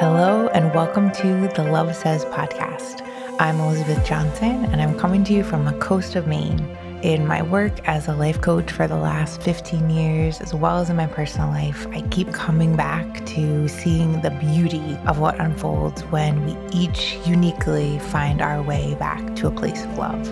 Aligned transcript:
Hello, 0.00 0.46
and 0.54 0.72
welcome 0.72 1.10
to 1.10 1.48
the 1.56 1.64
Love 1.64 1.92
Says 1.92 2.24
podcast. 2.26 3.04
I'm 3.40 3.58
Elizabeth 3.58 4.06
Johnson, 4.06 4.66
and 4.66 4.80
I'm 4.80 4.96
coming 4.96 5.24
to 5.24 5.32
you 5.32 5.42
from 5.42 5.64
the 5.64 5.72
coast 5.80 6.14
of 6.14 6.28
Maine. 6.28 6.60
In 7.02 7.26
my 7.26 7.42
work 7.42 7.72
as 7.88 8.06
a 8.06 8.14
life 8.14 8.40
coach 8.40 8.70
for 8.70 8.86
the 8.86 8.94
last 8.94 9.42
15 9.42 9.90
years, 9.90 10.40
as 10.40 10.54
well 10.54 10.78
as 10.78 10.88
in 10.88 10.94
my 10.94 11.08
personal 11.08 11.48
life, 11.48 11.88
I 11.88 12.02
keep 12.10 12.32
coming 12.32 12.76
back 12.76 13.26
to 13.26 13.66
seeing 13.66 14.20
the 14.20 14.30
beauty 14.30 14.96
of 15.08 15.18
what 15.18 15.40
unfolds 15.40 16.02
when 16.12 16.46
we 16.46 16.56
each 16.70 17.18
uniquely 17.26 17.98
find 17.98 18.40
our 18.40 18.62
way 18.62 18.94
back 19.00 19.34
to 19.34 19.48
a 19.48 19.50
place 19.50 19.84
of 19.84 19.98
love. 19.98 20.30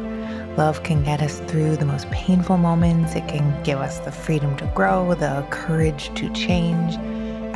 Love 0.57 0.85
can 0.85 1.03
get 1.03 1.21
us 1.21 1.41
through 1.41 1.75
the 1.75 1.85
most 1.85 2.09
painful 2.13 2.57
moments, 2.57 3.17
it 3.17 3.27
can 3.27 3.65
give 3.65 3.81
us 3.81 3.99
the 3.99 4.13
freedom 4.13 4.57
to 4.59 4.67
grow, 4.77 5.13
the 5.17 5.45
courage 5.51 6.15
to 6.15 6.33
change 6.33 6.97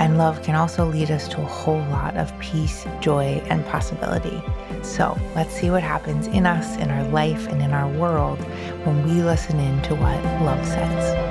and 0.01 0.17
love 0.17 0.43
can 0.43 0.55
also 0.55 0.87
lead 0.87 1.11
us 1.11 1.29
to 1.29 1.43
a 1.43 1.45
whole 1.45 1.85
lot 1.89 2.17
of 2.17 2.37
peace, 2.39 2.87
joy, 3.01 3.43
and 3.51 3.65
possibility. 3.67 4.43
So 4.83 5.17
let's 5.35 5.53
see 5.53 5.71
what 5.71 5.83
happens 5.83 6.27
in 6.27 6.47
us, 6.47 6.77
in 6.79 6.91
our 6.91 7.05
life, 7.09 7.47
and 7.49 7.61
in 7.61 7.73
our 7.73 7.89
world 7.99 8.41
when 8.87 9.05
we 9.05 9.23
listen 9.23 9.61
in 9.61 9.83
to 9.83 9.95
what 9.95 10.25
love 10.43 10.67
says. 10.67 11.30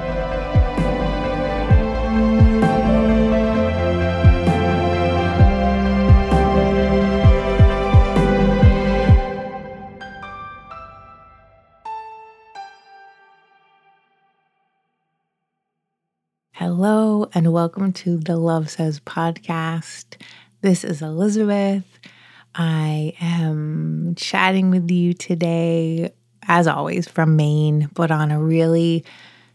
And 17.20 17.52
welcome 17.52 17.92
to 17.94 18.18
the 18.18 18.38
Love 18.38 18.70
Says 18.70 19.02
podcast. 19.02 20.16
This 20.62 20.86
is 20.86 21.02
Elizabeth. 21.02 21.84
I 22.56 23.14
am 23.20 24.14
chatting 24.16 24.70
with 24.70 24.90
you 24.90 25.14
today, 25.14 26.14
as 26.48 26.66
always, 26.66 27.10
from 27.10 27.36
Maine, 27.36 27.90
but 27.94 28.10
on 28.10 28.32
a 28.32 28.42
really 28.42 29.04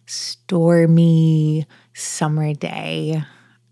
stormy 0.05 1.65
summer 1.95 2.53
day. 2.53 3.23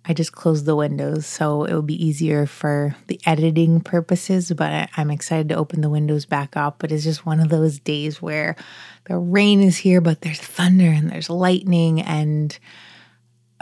I 0.06 0.14
just 0.14 0.32
closed 0.32 0.64
the 0.64 0.74
windows 0.74 1.26
so 1.26 1.64
it 1.64 1.74
will 1.74 1.82
be 1.82 2.02
easier 2.02 2.46
for 2.46 2.96
the 3.08 3.20
editing 3.26 3.82
purposes, 3.82 4.50
but 4.56 4.88
I'm 4.96 5.10
excited 5.10 5.50
to 5.50 5.56
open 5.56 5.82
the 5.82 5.90
windows 5.90 6.24
back 6.24 6.56
up. 6.56 6.76
But 6.78 6.92
it's 6.92 7.04
just 7.04 7.26
one 7.26 7.40
of 7.40 7.50
those 7.50 7.78
days 7.78 8.22
where 8.22 8.56
the 9.04 9.18
rain 9.18 9.60
is 9.60 9.76
here, 9.76 10.00
but 10.00 10.22
there's 10.22 10.40
thunder 10.40 10.86
and 10.86 11.10
there's 11.10 11.28
lightning 11.28 12.00
and 12.00 12.58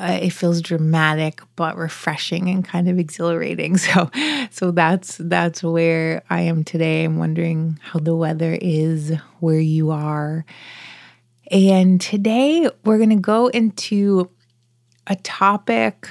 uh, 0.01 0.19
it 0.23 0.31
feels 0.31 0.63
dramatic 0.63 1.43
but 1.57 1.77
refreshing 1.77 2.49
and 2.49 2.65
kind 2.65 2.89
of 2.89 2.99
exhilarating. 2.99 3.79
So, 3.91 4.11
so 4.51 4.71
that's 4.71 5.17
that's 5.19 5.63
where 5.63 6.23
I 6.31 6.43
am 6.43 6.65
today. 6.65 7.05
I'm 7.05 7.19
wondering 7.19 7.79
how 7.83 7.99
the 7.99 8.15
weather 8.15 8.57
is 8.61 9.13
where 9.41 9.59
you 9.59 9.91
are. 9.91 10.45
And 11.51 12.01
today 12.01 12.69
we're 12.85 12.99
going 12.99 13.11
to 13.11 13.17
go 13.17 13.49
into 13.49 14.31
a 15.07 15.17
topic 15.17 16.09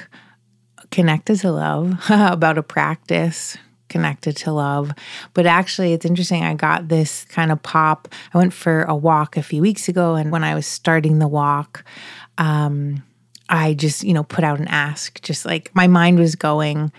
connected 0.92 1.38
to 1.40 1.52
love 1.52 2.00
about 2.09 2.58
a 2.58 2.64
practice 2.64 3.58
connected 3.88 4.38
to 4.38 4.52
love. 4.52 4.92
But 5.34 5.46
actually, 5.46 5.94
it's 5.94 6.06
interesting. 6.06 6.44
I 6.44 6.53
got 6.53 6.88
this 6.88 7.26
kind 7.26 7.52
of 7.52 7.62
pop. 7.64 8.08
I 8.34 8.38
went 8.38 8.53
for 8.53 8.84
a 8.84 8.96
walk 8.96 9.36
a 9.36 9.44
few 9.44 9.62
weeks 9.62 9.90
ago, 9.90 10.16
and 10.16 10.31
when 10.31 10.44
I 10.44 10.53
was 10.53 10.68
starting 10.68 11.20
the 11.20 11.28
walk, 11.28 11.84
um, 12.38 13.03
I 13.50 13.73
just, 13.73 14.03
you 14.03 14.14
know, 14.14 14.23
put 14.23 14.44
out 14.44 14.59
an 14.59 14.67
ask, 14.67 15.22
just 15.22 15.45
like 15.45 15.72
my 15.73 15.88
mind 15.88 16.19
was 16.19 16.36
going, 16.36 16.92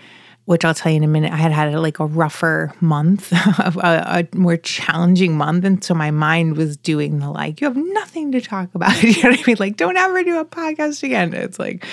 which 0.45 0.65
I'll 0.65 0.73
tell 0.73 0.91
you 0.91 0.97
in 0.97 1.03
a 1.03 1.07
minute. 1.07 1.31
I 1.31 1.37
had 1.37 1.51
had 1.51 1.73
like 1.75 1.99
a 1.99 2.05
rougher 2.05 2.73
month, 2.81 3.31
a, 3.59 4.27
a, 4.33 4.35
more 4.35 4.57
challenging 4.57 5.37
month. 5.37 5.63
And 5.63 5.83
so 5.83 5.93
my 5.93 6.11
mind 6.11 6.57
was 6.57 6.75
doing 6.75 7.19
the 7.19 7.29
like, 7.29 7.61
you 7.61 7.67
have 7.67 7.77
nothing 7.77 8.31
to 8.33 8.41
talk 8.41 8.73
about. 8.75 9.01
you 9.03 9.23
know 9.23 9.29
what 9.29 9.39
I 9.39 9.43
mean? 9.47 9.55
Like, 9.59 9.77
don't 9.77 9.97
ever 9.97 10.23
do 10.23 10.39
a 10.39 10.45
podcast 10.45 11.03
again. 11.03 11.33
It's 11.33 11.57
like 11.57 11.85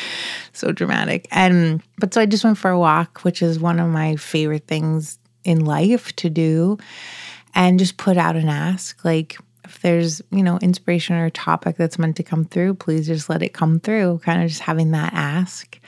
so 0.52 0.72
dramatic. 0.72 1.28
And, 1.30 1.82
but 1.98 2.12
so 2.12 2.20
I 2.20 2.26
just 2.26 2.42
went 2.42 2.58
for 2.58 2.70
a 2.70 2.78
walk, 2.78 3.20
which 3.20 3.42
is 3.42 3.60
one 3.60 3.78
of 3.78 3.88
my 3.90 4.16
favorite 4.16 4.66
things 4.66 5.18
in 5.44 5.64
life 5.64 6.14
to 6.16 6.28
do, 6.28 6.78
and 7.54 7.78
just 7.78 7.96
put 7.96 8.16
out 8.16 8.36
an 8.36 8.48
ask 8.48 9.04
like, 9.04 9.38
if 9.68 9.80
there's, 9.80 10.22
you 10.30 10.42
know, 10.42 10.58
inspiration 10.58 11.16
or 11.16 11.26
a 11.26 11.30
topic 11.30 11.76
that's 11.76 11.98
meant 11.98 12.16
to 12.16 12.22
come 12.22 12.44
through, 12.44 12.74
please 12.74 13.06
just 13.06 13.28
let 13.28 13.42
it 13.42 13.52
come 13.52 13.80
through. 13.80 14.20
Kind 14.24 14.42
of 14.42 14.48
just 14.48 14.62
having 14.62 14.92
that 14.92 15.12
ask. 15.12 15.78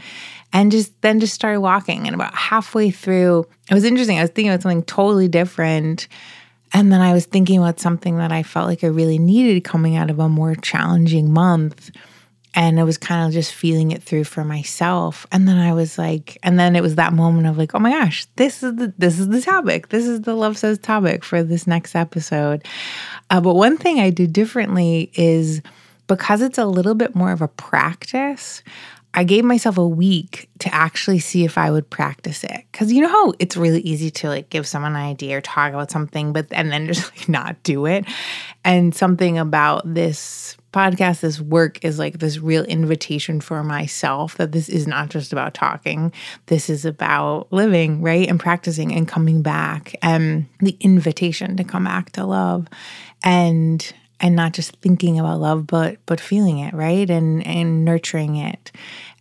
And 0.53 0.71
just 0.71 1.01
then 1.03 1.21
just 1.21 1.35
started 1.35 1.61
walking. 1.61 2.07
And 2.07 2.15
about 2.15 2.35
halfway 2.35 2.91
through, 2.91 3.47
it 3.71 3.75
was 3.75 3.85
interesting. 3.85 4.19
I 4.19 4.23
was 4.23 4.31
thinking 4.31 4.51
about 4.51 4.63
something 4.63 4.83
totally 4.83 5.29
different. 5.29 6.09
And 6.73 6.93
then 6.93 7.01
I 7.01 7.13
was 7.13 7.25
thinking 7.27 7.59
about 7.59 7.81
something 7.81 8.19
that 8.19 8.33
I 8.33 8.43
felt 8.43 8.69
like 8.69 8.85
I 8.85 8.89
really 8.89 9.19
needed 9.19 9.65
coming 9.65 9.97
out 9.97 10.11
of 10.11 10.19
a 10.19 10.29
more 10.29 10.55
challenging 10.55 11.33
month 11.33 11.91
and 12.55 12.81
I 12.81 12.85
was 12.85 12.99
kind 12.99 13.27
of 13.27 13.33
just 13.33 13.55
feeling 13.55 13.93
it 13.93 14.03
through 14.03 14.25
for 14.25 14.45
myself. 14.45 15.27
And 15.31 15.47
then 15.47 15.59
I 15.59 15.73
was 15.73 15.99
like, 15.99 16.37
and 16.43 16.59
then 16.59 16.75
it 16.75 16.83
was 16.83 16.97
that 16.97 17.13
moment 17.13 17.47
of 17.47 17.57
like, 17.57 17.75
oh 17.75 17.79
my 17.79 17.91
gosh, 17.91 18.27
this 18.37 18.63
is 18.63 18.75
the 18.77 18.93
this 18.99 19.19
is 19.19 19.29
the 19.29 19.41
topic. 19.41 19.89
This 19.91 20.07
is 20.07 20.23
the 20.23 20.35
love 20.35 20.59
says 20.59 20.79
topic 20.79 21.25
for 21.25 21.43
this 21.43 21.67
next 21.67 21.95
episode. 21.95 22.67
Uh, 23.31 23.41
but 23.41 23.55
one 23.55 23.77
thing 23.77 24.01
I 24.01 24.11
did 24.11 24.33
differently 24.33 25.11
is 25.15 25.63
because 26.09 26.43
it's 26.43 26.59
a 26.59 26.67
little 26.67 26.95
bit 26.95 27.15
more 27.15 27.31
of 27.31 27.41
a 27.41 27.49
practice. 27.49 28.65
I 29.13 29.25
gave 29.25 29.45
myself 29.45 29.77
a 29.77 29.87
week 29.87 30.49
to 30.61 30.73
actually 30.73 31.19
see 31.19 31.45
if 31.45 31.59
I 31.59 31.71
would 31.71 31.91
practice 31.91 32.45
it. 32.45 32.65
Cause 32.73 32.93
you 32.93 33.03
know 33.03 33.09
how 33.09 33.33
it's 33.39 33.57
really 33.57 33.81
easy 33.81 34.11
to 34.13 34.29
like 34.29 34.51
give 34.51 34.67
someone 34.67 34.93
an 34.93 35.03
idea 35.03 35.39
or 35.39 35.41
talk 35.41 35.73
about 35.73 35.91
something, 35.91 36.33
but 36.33 36.47
and 36.53 36.71
then 36.71 36.87
just 36.87 37.11
like 37.17 37.29
not 37.29 37.61
do 37.63 37.87
it. 37.87 38.05
And 38.65 38.95
something 38.95 39.39
about 39.39 39.83
this 39.93 40.57
podcast, 40.73 41.21
this 41.21 41.41
work 41.41 41.85
is 41.85 41.99
like 41.99 42.21
this 42.21 42.39
real 42.39 42.65
invitation 42.65 43.41
for 43.41 43.65
myself 43.65 44.37
that 44.37 44.53
this 44.53 44.69
is 44.69 44.87
not 44.87 45.09
just 45.09 45.33
about 45.33 45.55
talking. 45.55 46.13
This 46.47 46.71
is 46.71 46.85
about 46.85 47.53
living, 47.53 48.03
right? 48.03 48.29
And 48.29 48.39
practicing 48.39 48.95
and 48.95 49.09
coming 49.09 49.43
back 49.43 49.97
and 50.03 50.47
the 50.61 50.77
invitation 50.81 51.57
to 51.57 51.65
come 51.65 51.85
back 51.85 52.13
to 52.13 52.25
love 52.25 52.69
and 53.25 53.93
and 54.21 54.37
not 54.37 54.53
just 54.53 54.77
thinking 54.77 55.19
about 55.19 55.41
love 55.41 55.67
but 55.67 55.99
but 56.07 56.21
feeling 56.21 56.59
it, 56.59 56.75
right? 56.75 57.09
And 57.09 57.47
and 57.47 57.85
nurturing 57.85 58.37
it 58.37 58.73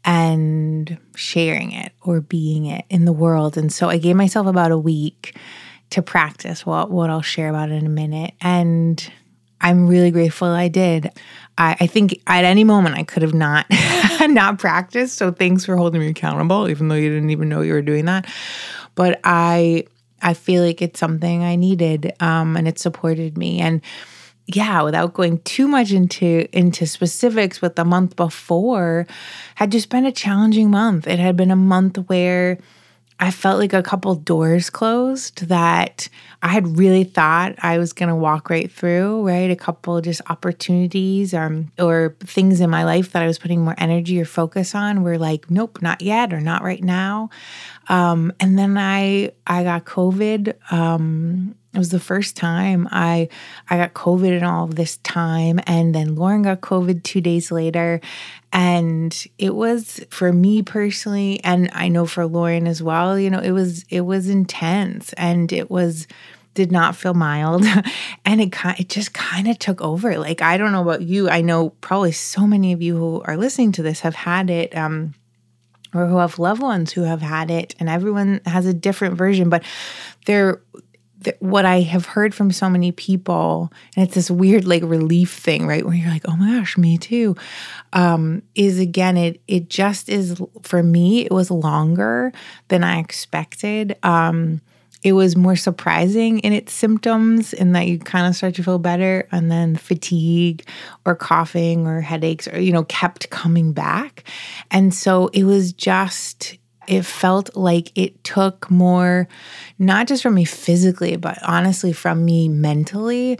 and 0.05 0.97
sharing 1.15 1.71
it 1.71 1.91
or 2.01 2.21
being 2.21 2.65
it 2.65 2.85
in 2.89 3.05
the 3.05 3.13
world. 3.13 3.57
And 3.57 3.71
so 3.71 3.89
I 3.89 3.97
gave 3.97 4.15
myself 4.15 4.47
about 4.47 4.71
a 4.71 4.77
week 4.77 5.35
to 5.91 6.01
practice 6.01 6.65
what 6.65 6.91
what 6.91 7.09
I'll 7.09 7.21
share 7.21 7.49
about 7.49 7.69
in 7.69 7.85
a 7.85 7.89
minute 7.89 8.33
and 8.41 9.11
I'm 9.61 9.87
really 9.87 10.11
grateful 10.11 10.47
I 10.47 10.67
did. 10.67 11.11
I, 11.57 11.75
I, 11.81 11.87
think 11.87 12.21
at 12.27 12.45
any 12.45 12.63
moment 12.63 12.95
I 12.95 13.03
could 13.03 13.21
have 13.21 13.33
not 13.33 13.65
not 14.21 14.57
practiced. 14.57 15.17
So 15.17 15.31
thanks 15.31 15.65
for 15.65 15.75
holding 15.75 15.99
me 15.99 16.07
accountable, 16.07 16.69
even 16.69 16.87
though 16.87 16.95
you 16.95 17.09
didn't 17.09 17.31
even 17.31 17.49
know 17.49 17.61
you 17.61 17.73
were 17.73 17.81
doing 17.81 18.05
that. 18.05 18.25
But 18.95 19.19
I 19.23 19.85
I 20.21 20.33
feel 20.33 20.63
like 20.63 20.81
it's 20.81 20.99
something 20.99 21.43
I 21.43 21.55
needed, 21.55 22.13
um, 22.19 22.57
and 22.57 22.67
it 22.67 22.79
supported 22.79 23.37
me. 23.37 23.59
And 23.59 23.81
yeah, 24.55 24.81
without 24.81 25.13
going 25.13 25.39
too 25.39 25.67
much 25.67 25.91
into 25.91 26.47
into 26.57 26.87
specifics, 26.87 27.59
but 27.59 27.75
the 27.75 27.85
month 27.85 28.15
before 28.15 29.05
had 29.55 29.71
just 29.71 29.89
been 29.89 30.05
a 30.05 30.11
challenging 30.11 30.71
month. 30.71 31.07
It 31.07 31.19
had 31.19 31.37
been 31.37 31.51
a 31.51 31.55
month 31.55 31.97
where 32.09 32.57
I 33.21 33.31
felt 33.31 33.59
like 33.59 33.73
a 33.73 33.83
couple 33.83 34.15
doors 34.15 34.69
closed 34.69 35.47
that 35.47 36.07
I 36.41 36.47
had 36.47 36.77
really 36.77 37.03
thought 37.03 37.55
I 37.59 37.77
was 37.77 37.91
going 37.91 38.07
to 38.07 38.15
walk 38.15 38.49
right 38.49 38.71
through, 38.71 39.27
right? 39.27 39.51
A 39.51 39.57
couple 39.57 39.99
just 39.99 40.21
opportunities 40.29 41.33
um, 41.33 41.69
or 41.77 42.15
things 42.21 42.61
in 42.61 42.69
my 42.69 42.85
life 42.85 43.11
that 43.11 43.21
I 43.21 43.27
was 43.27 43.37
putting 43.37 43.61
more 43.61 43.75
energy 43.77 44.21
or 44.21 44.25
focus 44.25 44.73
on 44.73 45.03
were 45.03 45.17
like, 45.17 45.51
nope, 45.51 45.81
not 45.81 46.01
yet 46.01 46.33
or 46.33 46.39
not 46.39 46.63
right 46.63 46.83
now. 46.83 47.29
Um, 47.89 48.31
and 48.39 48.57
then 48.57 48.77
I 48.77 49.33
I 49.45 49.63
got 49.63 49.83
COVID 49.83 50.71
um, 50.71 51.55
it 51.79 51.87
was 51.87 51.89
the 51.91 51.99
first 52.01 52.35
time 52.35 52.89
I 52.91 53.29
I 53.69 53.77
got 53.77 53.93
COVID 53.93 54.35
in 54.37 54.43
all 54.43 54.67
this 54.67 54.97
time 54.97 55.61
and 55.65 55.95
then 55.95 56.15
Lauren 56.15 56.41
got 56.41 56.59
COVID 56.59 57.03
2 57.03 57.21
days 57.21 57.53
later 57.53 58.01
and 58.51 59.25
it 59.37 59.55
was 59.55 60.01
for 60.09 60.33
me 60.33 60.61
personally 60.61 61.39
and 61.41 61.69
I 61.71 61.87
know 61.87 62.05
for 62.05 62.25
Lauren 62.25 62.67
as 62.67 62.83
well, 62.83 63.17
you 63.17 63.29
know, 63.29 63.39
it 63.39 63.51
was 63.51 63.85
it 63.89 64.01
was 64.01 64.27
intense 64.27 65.13
and 65.13 65.53
it 65.53 65.71
was 65.71 66.05
did 66.53 66.69
not 66.69 66.97
feel 66.97 67.13
mild 67.13 67.63
and 68.25 68.41
it 68.41 68.53
it 68.77 68.89
just 68.89 69.13
kind 69.13 69.47
of 69.47 69.57
took 69.57 69.79
over. 69.79 70.17
Like 70.17 70.41
I 70.41 70.57
don't 70.57 70.73
know 70.73 70.81
about 70.81 71.03
you, 71.03 71.29
I 71.29 71.39
know 71.39 71.69
probably 71.79 72.11
so 72.11 72.45
many 72.45 72.73
of 72.73 72.81
you 72.81 72.97
who 72.97 73.21
are 73.21 73.37
listening 73.37 73.71
to 73.71 73.83
this 73.83 74.01
have 74.01 74.15
had 74.15 74.49
it 74.49 74.75
um 74.75 75.13
or 75.93 76.07
who 76.07 76.17
have 76.17 76.39
loved 76.39 76.61
ones 76.61 76.91
who 76.91 77.03
have 77.03 77.21
had 77.21 77.49
it 77.49 77.73
and 77.79 77.87
everyone 77.87 78.41
has 78.45 78.65
a 78.65 78.73
different 78.73 79.15
version 79.15 79.49
but 79.49 79.63
there 80.25 80.61
what 81.39 81.65
I 81.65 81.81
have 81.81 82.05
heard 82.05 82.33
from 82.33 82.51
so 82.51 82.69
many 82.69 82.91
people, 82.91 83.71
and 83.95 84.05
it's 84.05 84.15
this 84.15 84.31
weird 84.31 84.65
like 84.65 84.83
relief 84.83 85.33
thing, 85.33 85.67
right? 85.67 85.85
Where 85.85 85.95
you're 85.95 86.09
like, 86.09 86.27
oh 86.27 86.35
my 86.35 86.57
gosh, 86.57 86.77
me 86.77 86.97
too. 86.97 87.35
Um, 87.93 88.41
is 88.55 88.79
again, 88.79 89.17
it 89.17 89.41
it 89.47 89.69
just 89.69 90.09
is 90.09 90.41
for 90.61 90.81
me, 90.81 91.25
it 91.25 91.31
was 91.31 91.51
longer 91.51 92.31
than 92.69 92.83
I 92.83 92.99
expected. 92.99 93.97
Um, 94.03 94.61
it 95.01 95.13
was 95.13 95.35
more 95.35 95.55
surprising 95.55 96.39
in 96.39 96.51
its 96.51 96.73
symptoms 96.73 97.53
in 97.53 97.71
that 97.71 97.87
you 97.87 97.99
kind 97.99 98.27
of 98.27 98.35
start 98.35 98.55
to 98.55 98.63
feel 98.63 98.79
better 98.79 99.27
and 99.31 99.49
then 99.49 99.75
fatigue 99.75 100.67
or 101.05 101.15
coughing 101.15 101.87
or 101.87 102.01
headaches 102.01 102.47
or 102.47 102.59
you 102.59 102.73
know 102.73 102.83
kept 102.85 103.29
coming 103.29 103.71
back 103.71 104.25
and 104.71 104.93
so 104.93 105.27
it 105.27 105.45
was 105.45 105.71
just 105.71 106.57
it 106.89 107.05
felt 107.05 107.55
like 107.55 107.91
it 107.95 108.23
took 108.23 108.69
more 108.69 109.27
not 109.77 110.07
just 110.07 110.23
from 110.23 110.35
me 110.35 110.45
physically 110.45 111.15
but 111.15 111.37
honestly 111.43 111.93
from 111.93 112.25
me 112.25 112.49
mentally 112.49 113.37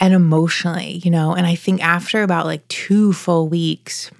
and 0.00 0.14
emotionally 0.14 1.00
you 1.04 1.10
know 1.10 1.34
and 1.34 1.46
i 1.46 1.54
think 1.54 1.82
after 1.82 2.22
about 2.22 2.46
like 2.46 2.66
two 2.68 3.12
full 3.12 3.48
weeks 3.48 4.10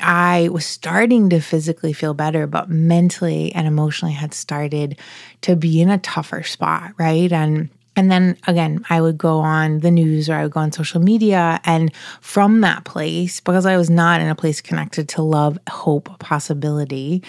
I 0.00 0.48
was 0.52 0.64
starting 0.64 1.30
to 1.30 1.40
physically 1.40 1.92
feel 1.92 2.14
better, 2.14 2.46
but 2.46 2.70
mentally 2.70 3.52
and 3.52 3.66
emotionally 3.66 4.14
had 4.14 4.32
started 4.32 4.98
to 5.42 5.56
be 5.56 5.80
in 5.80 5.90
a 5.90 5.98
tougher 5.98 6.42
spot, 6.42 6.92
right? 6.98 7.32
And 7.32 7.68
and 7.96 8.12
then 8.12 8.36
again, 8.46 8.84
I 8.88 9.00
would 9.00 9.18
go 9.18 9.40
on 9.40 9.80
the 9.80 9.90
news 9.90 10.30
or 10.30 10.34
I 10.34 10.44
would 10.44 10.52
go 10.52 10.60
on 10.60 10.70
social 10.70 11.00
media. 11.00 11.60
And 11.64 11.92
from 12.20 12.60
that 12.60 12.84
place, 12.84 13.40
because 13.40 13.66
I 13.66 13.76
was 13.76 13.90
not 13.90 14.20
in 14.20 14.28
a 14.28 14.36
place 14.36 14.60
connected 14.60 15.08
to 15.10 15.22
love, 15.22 15.58
hope, 15.68 16.16
possibility, 16.20 17.24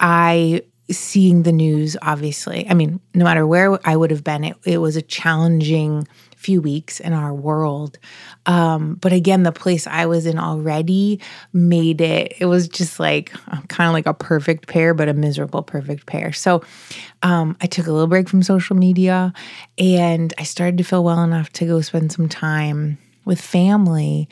I 0.00 0.62
seeing 0.90 1.44
the 1.44 1.52
news, 1.52 1.96
obviously, 2.02 2.68
I 2.68 2.74
mean, 2.74 3.00
no 3.14 3.24
matter 3.24 3.46
where 3.46 3.78
I 3.86 3.96
would 3.96 4.10
have 4.10 4.24
been, 4.24 4.44
it, 4.44 4.56
it 4.64 4.78
was 4.78 4.96
a 4.96 5.02
challenging 5.02 6.06
few 6.36 6.60
weeks 6.62 7.00
in 7.00 7.12
our 7.12 7.34
world. 7.34 7.98
Um, 8.46 8.94
but 8.94 9.12
again, 9.12 9.42
the 9.42 9.52
place 9.52 9.86
I 9.86 10.06
was 10.06 10.24
in 10.24 10.38
already 10.38 11.20
made 11.52 12.00
it, 12.00 12.34
it 12.38 12.46
was 12.46 12.66
just 12.66 12.98
like 12.98 13.30
kind 13.68 13.88
of 13.88 13.92
like 13.92 14.06
a 14.06 14.14
perfect 14.14 14.66
pair, 14.66 14.94
but 14.94 15.08
a 15.08 15.12
miserable 15.12 15.62
perfect 15.62 16.06
pair. 16.06 16.32
So 16.32 16.64
um, 17.22 17.56
I 17.60 17.66
took 17.66 17.86
a 17.86 17.92
little 17.92 18.06
break 18.06 18.28
from 18.28 18.42
social 18.42 18.74
media 18.74 19.34
and 19.76 20.32
I 20.38 20.44
started 20.44 20.78
to 20.78 20.84
feel 20.84 21.04
well 21.04 21.22
enough 21.22 21.50
to 21.54 21.66
go 21.66 21.82
spend 21.82 22.10
some 22.10 22.28
time 22.28 22.96
with 23.26 23.40
family. 23.40 24.28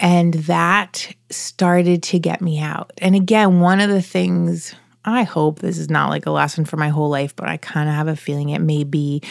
And 0.00 0.34
that 0.34 1.14
started 1.30 2.02
to 2.04 2.18
get 2.18 2.40
me 2.40 2.58
out. 2.58 2.90
And 2.98 3.14
again, 3.14 3.60
one 3.60 3.80
of 3.80 3.90
the 3.90 4.02
things 4.02 4.74
I 5.04 5.22
hope 5.22 5.58
this 5.58 5.78
is 5.78 5.90
not 5.90 6.10
like 6.10 6.26
a 6.26 6.30
lesson 6.30 6.64
for 6.64 6.76
my 6.76 6.88
whole 6.88 7.10
life, 7.10 7.36
but 7.36 7.48
I 7.48 7.56
kind 7.58 7.88
of 7.88 7.94
have 7.94 8.08
a 8.08 8.16
feeling 8.16 8.50
it 8.50 8.60
may 8.60 8.84
be 8.84 9.22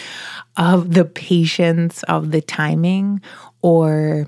of 0.55 0.93
the 0.93 1.05
patience 1.05 2.03
of 2.03 2.31
the 2.31 2.41
timing 2.41 3.21
or 3.61 4.27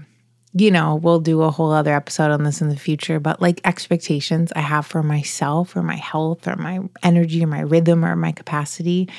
you 0.58 0.72
know, 0.72 0.96
we'll 0.96 1.20
do 1.20 1.42
a 1.42 1.52
whole 1.52 1.74
other 1.74 1.94
episode 1.94 2.32
on 2.32 2.44
this 2.44 2.62
in 2.62 2.70
the 2.70 2.78
future, 2.78 3.20
but 3.20 3.42
like 3.42 3.60
expectations 3.66 4.54
I 4.56 4.62
have 4.62 4.86
for 4.86 5.04
myself 5.04 5.76
or 5.76 5.84
my 5.84 5.98
health 5.98 6.48
or 6.48 6.56
my 6.56 6.80
energy 7.04 7.44
or 7.44 7.48
my 7.48 7.60
rhythm 7.60 8.06
or 8.06 8.16
my 8.16 8.32
capacity. 8.32 9.10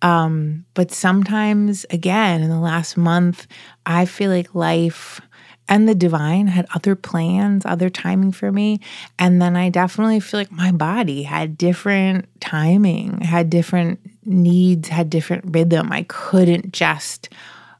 Um, 0.00 0.64
but 0.74 0.92
sometimes, 0.92 1.86
again, 1.90 2.40
in 2.40 2.50
the 2.50 2.60
last 2.60 2.96
month, 2.96 3.48
I 3.84 4.04
feel 4.04 4.30
like 4.30 4.54
life 4.54 5.20
and 5.68 5.88
the 5.88 5.94
divine 5.94 6.46
had 6.46 6.66
other 6.74 6.94
plans, 6.94 7.66
other 7.66 7.90
timing 7.90 8.32
for 8.32 8.52
me. 8.52 8.80
And 9.18 9.42
then 9.42 9.56
I 9.56 9.68
definitely 9.68 10.20
feel 10.20 10.40
like 10.40 10.52
my 10.52 10.70
body 10.70 11.22
had 11.24 11.58
different 11.58 12.28
timing, 12.40 13.20
had 13.20 13.50
different 13.50 13.98
needs, 14.24 14.88
had 14.88 15.10
different 15.10 15.44
rhythm. 15.46 15.90
I 15.90 16.04
couldn't 16.08 16.72
just 16.72 17.28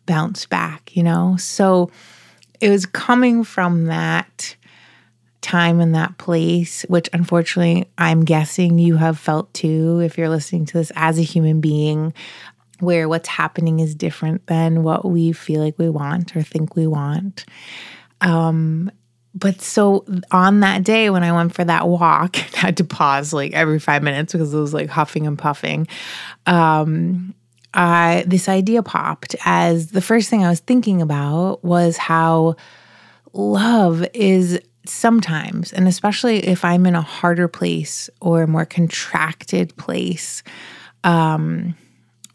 bounce 0.07 0.47
back, 0.47 0.97
you 0.97 1.03
know? 1.03 1.37
So 1.39 1.91
it 2.61 2.71
was 2.71 2.87
coming 2.87 3.45
from 3.45 3.87
that 3.87 4.57
time 5.41 5.81
in 5.81 5.93
that 5.93 6.19
place, 6.19 6.83
which 6.89 7.09
unfortunately 7.13 7.89
I'm 7.99 8.25
guessing 8.25 8.79
you 8.79 8.97
have 8.97 9.19
felt 9.19 9.53
too 9.55 10.01
if 10.01 10.19
you're 10.19 10.29
listening 10.29 10.67
to 10.67 10.79
this 10.79 10.91
as 10.97 11.19
a 11.19 11.23
human 11.23 11.61
being 11.61 12.13
where 12.81 13.09
what's 13.09 13.29
happening 13.29 13.81
is 13.81 13.95
different 13.95 14.47
than 14.47 14.83
what 14.83 15.05
we 15.05 15.33
feel 15.33 15.63
like 15.63 15.79
we 15.79 15.89
want 15.89 16.37
or 16.37 16.43
think 16.43 16.77
we 16.77 16.87
want. 16.87 17.45
Um, 18.21 18.91
but 19.35 19.61
so 19.61 20.05
on 20.31 20.61
that 20.61 20.83
day 20.83 21.11
when 21.11 21.23
I 21.23 21.33
went 21.33 21.55
for 21.55 21.65
that 21.65 21.87
walk, 21.87 22.39
I 22.57 22.59
had 22.59 22.77
to 22.79 22.85
pause 22.85 23.33
like 23.33 23.53
every 23.53 23.79
five 23.79 24.03
minutes 24.03 24.33
because 24.33 24.53
it 24.53 24.59
was 24.59 24.75
like 24.75 24.89
huffing 24.89 25.27
and 25.27 25.39
puffing. 25.39 25.87
Um, 26.47 27.35
I, 27.75 28.25
this 28.27 28.49
idea 28.49 28.83
popped 28.83 29.37
as 29.45 29.91
the 29.91 30.01
first 30.01 30.31
thing 30.31 30.45
I 30.45 30.49
was 30.49 30.61
thinking 30.61 31.03
about 31.03 31.63
was 31.63 31.99
how 31.99 32.57
love 33.35 34.07
is 34.15 34.59
sometimes, 34.87 35.73
and 35.75 35.87
especially 35.87 36.39
if 36.47 36.65
I'm 36.65 36.87
in 36.87 36.95
a 36.95 37.03
harder 37.03 37.49
place 37.49 38.09
or 38.23 38.43
a 38.43 38.47
more 38.47 38.65
contracted 38.65 39.77
place, 39.77 40.43
um, 41.05 41.77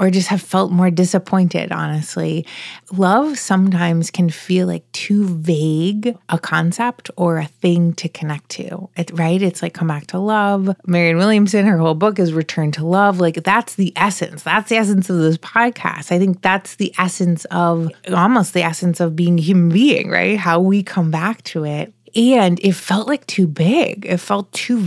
or 0.01 0.09
just 0.09 0.29
have 0.29 0.41
felt 0.41 0.71
more 0.71 0.89
disappointed, 0.89 1.71
honestly. 1.71 2.43
Love 2.91 3.37
sometimes 3.37 4.09
can 4.09 4.31
feel 4.31 4.65
like 4.65 4.91
too 4.93 5.27
vague 5.27 6.17
a 6.27 6.39
concept 6.39 7.11
or 7.17 7.37
a 7.37 7.45
thing 7.45 7.93
to 7.93 8.09
connect 8.09 8.49
to, 8.49 8.89
it, 8.97 9.11
right? 9.13 9.43
It's 9.43 9.61
like 9.61 9.75
come 9.75 9.87
back 9.87 10.07
to 10.07 10.17
love. 10.17 10.75
Marianne 10.87 11.17
Williamson, 11.17 11.67
her 11.67 11.77
whole 11.77 11.93
book 11.93 12.17
is 12.17 12.33
Return 12.33 12.71
to 12.71 12.85
Love. 12.85 13.19
Like 13.19 13.43
that's 13.43 13.75
the 13.75 13.93
essence. 13.95 14.41
That's 14.41 14.69
the 14.69 14.77
essence 14.77 15.07
of 15.11 15.17
this 15.19 15.37
podcast. 15.37 16.11
I 16.11 16.17
think 16.17 16.41
that's 16.41 16.77
the 16.77 16.91
essence 16.97 17.45
of 17.51 17.91
almost 18.11 18.55
the 18.55 18.63
essence 18.63 18.99
of 18.99 19.15
being 19.15 19.37
human 19.37 19.69
being, 19.69 20.09
right? 20.09 20.35
How 20.35 20.59
we 20.59 20.81
come 20.81 21.11
back 21.11 21.43
to 21.43 21.63
it. 21.63 21.93
And 22.15 22.59
it 22.63 22.73
felt 22.73 23.07
like 23.07 23.27
too 23.27 23.45
big. 23.45 24.07
It 24.07 24.17
felt 24.17 24.51
too 24.51 24.83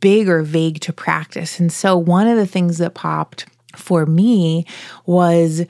big 0.00 0.28
or 0.28 0.42
vague 0.42 0.78
to 0.82 0.92
practice. 0.92 1.58
And 1.58 1.72
so 1.72 1.98
one 1.98 2.28
of 2.28 2.36
the 2.36 2.46
things 2.46 2.78
that 2.78 2.94
popped 2.94 3.46
for 3.76 4.06
me 4.06 4.66
was 5.06 5.64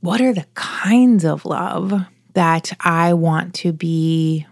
what 0.00 0.20
are 0.20 0.32
the 0.32 0.46
kinds 0.54 1.24
of 1.24 1.44
love 1.44 1.92
that 2.34 2.72
I 2.80 3.14
want 3.14 3.54
to 3.54 3.72
be 3.72 4.46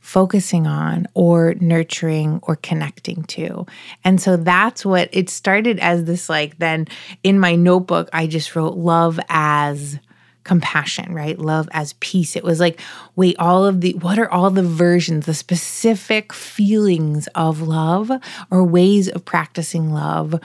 focusing 0.00 0.66
on 0.66 1.06
or 1.14 1.54
nurturing 1.60 2.40
or 2.42 2.56
connecting 2.56 3.22
to. 3.24 3.64
And 4.02 4.20
so 4.20 4.36
that's 4.36 4.84
what 4.84 5.08
it 5.12 5.30
started 5.30 5.78
as 5.78 6.04
this 6.04 6.28
like 6.28 6.58
then 6.58 6.88
in 7.22 7.38
my 7.38 7.54
notebook 7.54 8.08
I 8.12 8.26
just 8.26 8.56
wrote 8.56 8.76
love 8.76 9.20
as 9.28 9.98
compassion, 10.42 11.14
right? 11.14 11.38
Love 11.38 11.68
as 11.72 11.92
peace. 12.00 12.34
It 12.34 12.42
was 12.42 12.60
like, 12.60 12.80
wait, 13.14 13.36
all 13.38 13.64
of 13.64 13.82
the, 13.82 13.92
what 13.94 14.18
are 14.18 14.30
all 14.30 14.50
the 14.50 14.62
versions, 14.62 15.26
the 15.26 15.34
specific 15.34 16.32
feelings 16.32 17.28
of 17.34 17.60
love 17.62 18.10
or 18.50 18.64
ways 18.64 19.08
of 19.08 19.24
practicing 19.24 19.92
love 19.92 20.40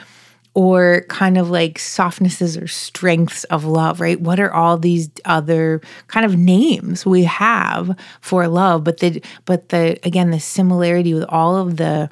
or 0.55 1.05
kind 1.09 1.37
of 1.37 1.49
like 1.49 1.77
softnesses 1.77 2.57
or 2.57 2.65
strengths 2.65 3.43
of 3.45 3.65
love, 3.65 3.99
right? 3.99 4.19
What 4.19 4.39
are 4.39 4.51
all 4.51 4.77
these 4.77 5.09
other 5.25 5.81
kind 6.07 6.25
of 6.25 6.37
names 6.37 7.05
we 7.05 7.25
have 7.25 7.95
for 8.21 8.47
love? 8.47 8.83
But 8.83 8.99
the 8.99 9.21
but 9.43 9.69
the 9.69 9.99
again 10.03 10.31
the 10.31 10.39
similarity 10.39 11.13
with 11.13 11.25
all 11.27 11.57
of 11.57 11.77
the 11.77 12.09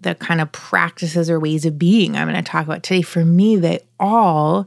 the 0.00 0.16
kind 0.16 0.40
of 0.40 0.52
practices 0.52 1.30
or 1.30 1.40
ways 1.40 1.64
of 1.64 1.78
being 1.78 2.16
I'm 2.16 2.28
going 2.28 2.42
to 2.42 2.50
talk 2.50 2.66
about 2.66 2.82
today 2.82 3.02
for 3.02 3.24
me 3.24 3.56
they 3.56 3.80
all 3.98 4.66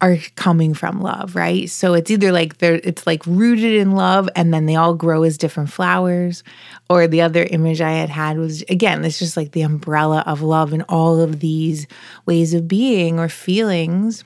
are 0.00 0.16
coming 0.36 0.72
from 0.72 1.00
love, 1.00 1.36
right? 1.36 1.68
So 1.68 1.94
it's 1.94 2.10
either 2.10 2.32
like 2.32 2.58
they're 2.58 2.80
it's 2.82 3.06
like 3.06 3.24
rooted 3.26 3.74
in 3.74 3.92
love 3.92 4.28
and 4.34 4.52
then 4.52 4.66
they 4.66 4.76
all 4.76 4.94
grow 4.94 5.22
as 5.24 5.36
different 5.36 5.70
flowers 5.70 6.42
or 6.88 7.06
the 7.06 7.20
other 7.20 7.44
image 7.44 7.80
I 7.80 7.92
had 7.92 8.08
had 8.08 8.38
was 8.38 8.62
again, 8.62 9.04
it's 9.04 9.18
just 9.18 9.36
like 9.36 9.52
the 9.52 9.62
umbrella 9.62 10.24
of 10.26 10.42
love 10.42 10.72
and 10.72 10.84
all 10.88 11.20
of 11.20 11.40
these 11.40 11.86
ways 12.26 12.54
of 12.54 12.66
being 12.66 13.18
or 13.18 13.28
feelings 13.28 14.24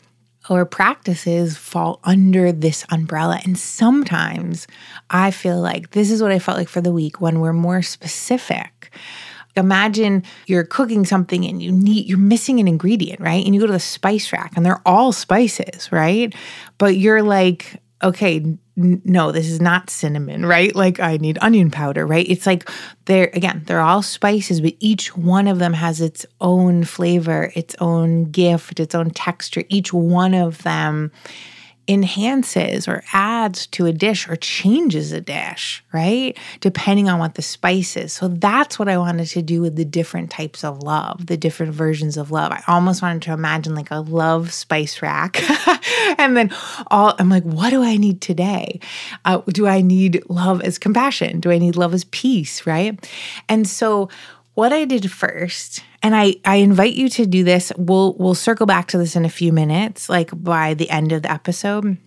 or 0.50 0.64
practices 0.66 1.56
fall 1.56 2.00
under 2.04 2.52
this 2.52 2.84
umbrella. 2.90 3.40
And 3.44 3.58
sometimes 3.58 4.66
I 5.10 5.30
feel 5.30 5.60
like 5.60 5.90
this 5.90 6.10
is 6.10 6.22
what 6.22 6.32
I 6.32 6.38
felt 6.38 6.58
like 6.58 6.68
for 6.68 6.82
the 6.82 6.92
week 6.92 7.20
when 7.20 7.40
we're 7.40 7.52
more 7.52 7.82
specific 7.82 8.90
imagine 9.56 10.22
you're 10.46 10.64
cooking 10.64 11.04
something 11.04 11.44
and 11.44 11.62
you 11.62 11.70
need 11.72 12.06
you're 12.06 12.18
missing 12.18 12.60
an 12.60 12.68
ingredient, 12.68 13.20
right? 13.20 13.44
And 13.44 13.54
you 13.54 13.60
go 13.60 13.66
to 13.66 13.72
the 13.72 13.80
spice 13.80 14.32
rack 14.32 14.52
and 14.56 14.64
they're 14.64 14.82
all 14.86 15.12
spices, 15.12 15.90
right? 15.92 16.34
But 16.78 16.96
you're 16.96 17.22
like, 17.22 17.80
okay, 18.02 18.36
n- 18.36 18.58
no, 19.04 19.32
this 19.32 19.48
is 19.48 19.60
not 19.60 19.90
cinnamon, 19.90 20.44
right? 20.44 20.74
Like 20.74 21.00
I 21.00 21.16
need 21.16 21.38
onion 21.40 21.70
powder, 21.70 22.06
right? 22.06 22.28
It's 22.28 22.46
like 22.46 22.68
they're 23.06 23.30
again, 23.32 23.62
they're 23.66 23.80
all 23.80 24.02
spices, 24.02 24.60
but 24.60 24.74
each 24.80 25.16
one 25.16 25.46
of 25.46 25.58
them 25.58 25.72
has 25.72 26.00
its 26.00 26.26
own 26.40 26.84
flavor, 26.84 27.52
its 27.54 27.74
own 27.80 28.30
gift, 28.30 28.80
its 28.80 28.94
own 28.94 29.10
texture. 29.10 29.64
Each 29.68 29.92
one 29.92 30.34
of 30.34 30.62
them 30.62 31.12
enhances 31.86 32.88
or 32.88 33.02
adds 33.12 33.66
to 33.66 33.86
a 33.86 33.92
dish 33.92 34.28
or 34.28 34.36
changes 34.36 35.12
a 35.12 35.20
dish, 35.20 35.84
right? 35.92 36.36
Depending 36.60 37.08
on 37.08 37.18
what 37.18 37.34
the 37.34 37.42
spice 37.42 37.96
is. 37.96 38.12
So 38.12 38.28
that's 38.28 38.78
what 38.78 38.88
I 38.88 38.96
wanted 38.96 39.26
to 39.28 39.42
do 39.42 39.60
with 39.60 39.76
the 39.76 39.84
different 39.84 40.30
types 40.30 40.64
of 40.64 40.82
love, 40.82 41.26
the 41.26 41.36
different 41.36 41.74
versions 41.74 42.16
of 42.16 42.30
love. 42.30 42.52
I 42.52 42.62
almost 42.68 43.02
wanted 43.02 43.22
to 43.22 43.32
imagine 43.32 43.74
like 43.74 43.90
a 43.90 44.00
love 44.00 44.52
spice 44.52 45.02
rack. 45.02 45.42
and 46.18 46.36
then 46.36 46.54
all 46.88 47.14
I'm 47.18 47.28
like, 47.28 47.44
what 47.44 47.70
do 47.70 47.82
I 47.82 47.96
need 47.96 48.20
today? 48.20 48.80
Uh, 49.24 49.42
do 49.48 49.66
I 49.66 49.82
need 49.82 50.22
love 50.28 50.62
as 50.62 50.78
compassion? 50.78 51.40
Do 51.40 51.50
I 51.50 51.58
need 51.58 51.76
love 51.76 51.92
as 51.92 52.04
peace, 52.04 52.66
right? 52.66 52.98
And 53.48 53.68
so 53.68 54.08
what 54.54 54.72
I 54.72 54.84
did 54.84 55.10
first, 55.10 55.82
and 56.02 56.14
I, 56.14 56.36
I 56.44 56.56
invite 56.56 56.94
you 56.94 57.08
to 57.10 57.26
do 57.26 57.44
this. 57.44 57.72
We'll 57.76 58.14
we'll 58.14 58.34
circle 58.34 58.66
back 58.66 58.88
to 58.88 58.98
this 58.98 59.16
in 59.16 59.24
a 59.24 59.30
few 59.30 59.52
minutes, 59.52 60.08
like 60.08 60.30
by 60.32 60.74
the 60.74 60.88
end 60.90 61.12
of 61.12 61.22
the 61.22 61.32
episode. 61.32 61.98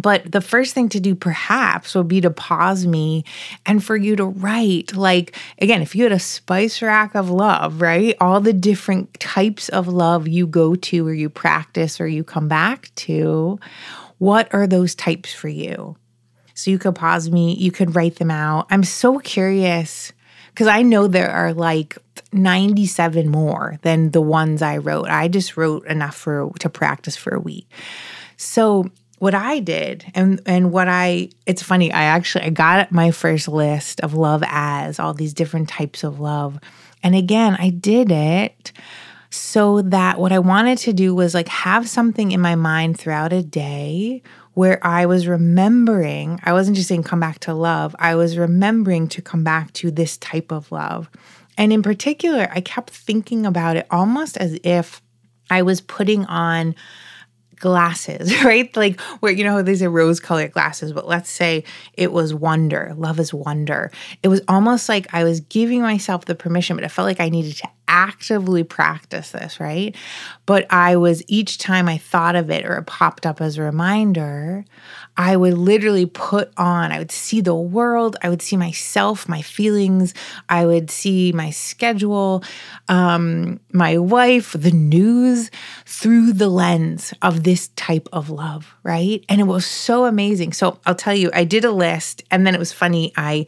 But 0.00 0.30
the 0.30 0.40
first 0.40 0.74
thing 0.74 0.88
to 0.90 1.00
do 1.00 1.16
perhaps 1.16 1.96
would 1.96 2.06
be 2.06 2.20
to 2.20 2.30
pause 2.30 2.86
me 2.86 3.24
and 3.66 3.82
for 3.82 3.96
you 3.96 4.14
to 4.14 4.26
write, 4.26 4.94
like, 4.94 5.36
again, 5.58 5.82
if 5.82 5.96
you 5.96 6.04
had 6.04 6.12
a 6.12 6.20
spice 6.20 6.80
rack 6.80 7.16
of 7.16 7.30
love, 7.30 7.80
right? 7.80 8.14
All 8.20 8.40
the 8.40 8.52
different 8.52 9.18
types 9.18 9.68
of 9.68 9.88
love 9.88 10.28
you 10.28 10.46
go 10.46 10.76
to 10.76 11.08
or 11.08 11.12
you 11.12 11.28
practice 11.28 12.00
or 12.00 12.06
you 12.06 12.22
come 12.22 12.46
back 12.46 12.94
to, 12.94 13.58
what 14.18 14.52
are 14.54 14.68
those 14.68 14.94
types 14.94 15.34
for 15.34 15.48
you? 15.48 15.96
So 16.54 16.70
you 16.70 16.78
could 16.78 16.94
pause 16.94 17.28
me, 17.30 17.54
you 17.54 17.72
could 17.72 17.96
write 17.96 18.16
them 18.16 18.30
out. 18.30 18.68
I'm 18.70 18.84
so 18.84 19.18
curious 19.18 20.12
because 20.58 20.66
I 20.66 20.82
know 20.82 21.06
there 21.06 21.30
are 21.30 21.54
like 21.54 21.96
97 22.32 23.28
more 23.28 23.78
than 23.82 24.10
the 24.10 24.20
ones 24.20 24.60
I 24.60 24.78
wrote. 24.78 25.08
I 25.08 25.28
just 25.28 25.56
wrote 25.56 25.86
enough 25.86 26.16
for 26.16 26.50
to 26.58 26.68
practice 26.68 27.16
for 27.16 27.32
a 27.32 27.38
week. 27.38 27.70
So 28.36 28.90
what 29.20 29.36
I 29.36 29.60
did 29.60 30.04
and 30.16 30.40
and 30.46 30.72
what 30.72 30.88
I 30.88 31.28
it's 31.46 31.62
funny, 31.62 31.92
I 31.92 32.02
actually 32.02 32.46
I 32.46 32.50
got 32.50 32.90
my 32.90 33.12
first 33.12 33.46
list 33.46 34.00
of 34.00 34.14
love 34.14 34.42
as 34.48 34.98
all 34.98 35.14
these 35.14 35.32
different 35.32 35.68
types 35.68 36.02
of 36.02 36.18
love. 36.18 36.58
And 37.04 37.14
again, 37.14 37.56
I 37.56 37.70
did 37.70 38.10
it 38.10 38.72
so 39.30 39.82
that 39.82 40.18
what 40.18 40.32
I 40.32 40.40
wanted 40.40 40.78
to 40.78 40.92
do 40.92 41.14
was 41.14 41.34
like 41.34 41.46
have 41.46 41.88
something 41.88 42.32
in 42.32 42.40
my 42.40 42.56
mind 42.56 42.98
throughout 42.98 43.32
a 43.32 43.44
day 43.44 44.22
where 44.58 44.84
I 44.84 45.06
was 45.06 45.28
remembering, 45.28 46.40
I 46.42 46.52
wasn't 46.52 46.76
just 46.76 46.88
saying 46.88 47.04
come 47.04 47.20
back 47.20 47.38
to 47.40 47.54
love, 47.54 47.94
I 48.00 48.16
was 48.16 48.36
remembering 48.36 49.06
to 49.10 49.22
come 49.22 49.44
back 49.44 49.72
to 49.74 49.92
this 49.92 50.16
type 50.16 50.50
of 50.50 50.72
love. 50.72 51.08
And 51.56 51.72
in 51.72 51.80
particular, 51.80 52.48
I 52.50 52.60
kept 52.60 52.90
thinking 52.90 53.46
about 53.46 53.76
it 53.76 53.86
almost 53.88 54.36
as 54.36 54.58
if 54.64 55.00
I 55.48 55.62
was 55.62 55.80
putting 55.80 56.24
on 56.24 56.74
glasses, 57.54 58.44
right? 58.44 58.76
Like 58.76 59.00
where 59.20 59.30
you 59.30 59.44
know 59.44 59.62
these 59.62 59.80
are 59.80 59.90
rose 59.90 60.18
colored 60.18 60.50
glasses, 60.50 60.92
but 60.92 61.06
let's 61.06 61.30
say 61.30 61.62
it 61.92 62.12
was 62.12 62.34
wonder. 62.34 62.94
Love 62.96 63.20
is 63.20 63.32
wonder. 63.32 63.92
It 64.24 64.28
was 64.28 64.40
almost 64.48 64.88
like 64.88 65.14
I 65.14 65.22
was 65.22 65.38
giving 65.38 65.82
myself 65.82 66.24
the 66.24 66.34
permission, 66.34 66.76
but 66.76 66.84
I 66.84 66.88
felt 66.88 67.06
like 67.06 67.20
I 67.20 67.28
needed 67.28 67.54
to 67.58 67.68
actively 67.88 68.62
practice 68.62 69.32
this, 69.32 69.58
right? 69.58 69.96
But 70.46 70.66
I 70.70 70.96
was 70.96 71.22
each 71.26 71.58
time 71.58 71.88
I 71.88 71.98
thought 71.98 72.36
of 72.36 72.50
it 72.50 72.64
or 72.64 72.76
it 72.76 72.86
popped 72.86 73.26
up 73.26 73.40
as 73.40 73.58
a 73.58 73.62
reminder, 73.62 74.64
I 75.16 75.36
would 75.36 75.54
literally 75.54 76.06
put 76.06 76.52
on, 76.56 76.92
I 76.92 76.98
would 76.98 77.10
see 77.10 77.40
the 77.40 77.54
world, 77.54 78.16
I 78.22 78.28
would 78.28 78.40
see 78.40 78.56
myself, 78.56 79.28
my 79.28 79.42
feelings, 79.42 80.14
I 80.48 80.64
would 80.64 80.90
see 80.90 81.32
my 81.32 81.50
schedule, 81.50 82.44
um, 82.88 83.58
my 83.72 83.98
wife, 83.98 84.52
the 84.52 84.70
news 84.70 85.50
through 85.86 86.34
the 86.34 86.48
lens 86.48 87.12
of 87.22 87.42
this 87.42 87.68
type 87.68 88.08
of 88.12 88.30
love, 88.30 88.74
right? 88.84 89.24
And 89.28 89.40
it 89.40 89.44
was 89.44 89.66
so 89.66 90.04
amazing. 90.04 90.52
So 90.52 90.78
I'll 90.86 90.94
tell 90.94 91.14
you, 91.14 91.30
I 91.34 91.44
did 91.44 91.64
a 91.64 91.72
list 91.72 92.22
and 92.30 92.46
then 92.46 92.54
it 92.54 92.58
was 92.58 92.72
funny. 92.72 93.12
I 93.16 93.46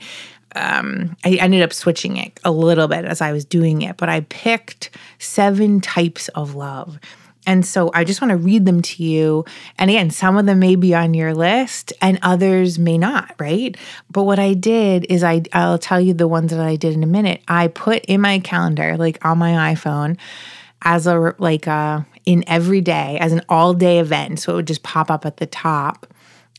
um, 0.57 1.17
I 1.25 1.35
ended 1.35 1.63
up 1.63 1.73
switching 1.73 2.17
it 2.17 2.39
a 2.45 2.51
little 2.51 2.89
bit 2.89 3.05
as 3.05 3.21
I 3.21 3.33
was 3.33 3.45
doing 3.45 3.83
it, 3.83 3.97
but 3.97 4.09
I 4.09 4.21
picked 4.23 4.91
seven 5.19 5.81
types 5.81 6.29
of 6.29 6.55
love. 6.55 6.99
And 7.47 7.65
so 7.65 7.91
I 7.95 8.05
just 8.05 8.21
want 8.21 8.31
to 8.31 8.37
read 8.37 8.67
them 8.67 8.83
to 8.83 9.03
you. 9.03 9.45
And 9.79 9.91
again, 9.91 10.11
some 10.11 10.37
of 10.37 10.47
them 10.47 10.59
may 10.59 10.77
be 10.77 10.95
on 10.95 11.15
your 11.15 11.35
list 11.35 11.93
and 12.03 12.19
others 12.23 12.79
may 12.79 12.99
not, 12.99 13.35
right? 13.39 13.77
But 14.11 14.25
what 14.25 14.39
I 14.39 14.55
did 14.55 15.07
is 15.09 15.25
I 15.25 15.43
I'll 15.53 15.79
tell 15.79 16.01
you 16.01 16.13
the 16.13 16.29
ones 16.29 16.51
that 16.51 16.61
I 16.61 16.77
did 16.77 16.95
in 16.95 17.03
a 17.03 17.07
minute. 17.07 17.43
I 17.49 17.69
put 17.69 18.05
in 18.05 18.21
my 18.21 18.41
calendar, 18.41 18.97
like 18.97 19.25
on 19.25 19.39
my 19.39 19.75
iPhone, 19.75 20.19
as 20.83 21.07
a 21.07 21.35
like 21.39 21.67
a 21.67 22.07
in 22.27 22.45
every 22.47 22.81
day 22.81 23.19
as 23.21 23.33
an 23.33 23.43
all 23.49 23.75
day 23.75 23.99
event. 23.99 24.41
So 24.41 24.53
it 24.53 24.57
would 24.57 24.67
just 24.67 24.83
pop 24.83 25.11
up 25.11 25.25
at 25.25 25.39
the 25.39 25.47
top. 25.47 26.07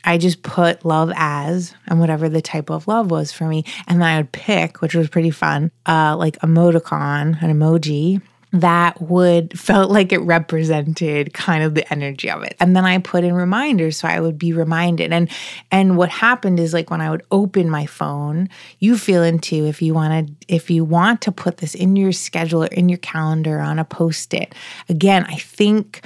I 0.04 0.18
just 0.18 0.44
put 0.44 0.86
love 0.86 1.12
as 1.16 1.74
and 1.88 2.00
whatever 2.00 2.30
the 2.30 2.42
type 2.42 2.70
of 2.70 2.88
love 2.88 3.12
was 3.12 3.32
for 3.32 3.46
me. 3.46 3.66
And 3.88 4.02
then 4.02 4.08
I 4.08 4.18
would 4.18 4.32
pick, 4.32 4.82
which 4.82 4.96
was 4.96 5.10
pretty 5.10 5.32
fun, 5.32 5.72
uh, 5.86 6.16
like 6.18 6.40
emoticon, 6.40 7.42
an 7.42 7.60
emoji 7.60 8.22
that 8.54 9.02
would 9.02 9.58
felt 9.60 9.92
like 9.92 10.12
it 10.12 10.20
represented 10.20 11.34
kind 11.34 11.64
of 11.64 11.76
the 11.76 11.92
energy 11.92 12.30
of 12.30 12.44
it. 12.44 12.56
And 12.60 12.76
then 12.76 12.86
i 12.86 12.98
put 12.98 13.24
in 13.24 13.34
reminders 13.34 13.98
so 13.98 14.08
i 14.08 14.20
would 14.20 14.38
be 14.38 14.54
reminded. 14.54 15.14
And 15.14 15.30
and 15.72 15.98
what 15.98 16.10
happened 16.10 16.60
is 16.60 16.74
like 16.74 16.90
when 16.90 17.02
i 17.02 17.10
would 17.10 17.24
open 17.32 17.70
my 17.70 17.86
phone 17.86 18.50
you 18.80 18.98
feel 18.98 19.24
into 19.24 19.66
if 19.66 19.82
you 19.82 19.94
want 19.94 20.28
to 20.28 20.54
if 20.54 20.70
you 20.70 20.84
want 20.84 21.22
to 21.22 21.32
put 21.32 21.58
this 21.58 21.76
in 21.76 21.96
your 21.96 22.12
schedule 22.12 22.64
or 22.64 22.68
in 22.68 22.90
your 22.90 22.98
calendar 23.00 23.60
on 23.60 23.80
a 23.80 23.86
post-it. 23.86 24.54
Again 24.90 25.26
i 25.26 25.36
think 25.36 26.06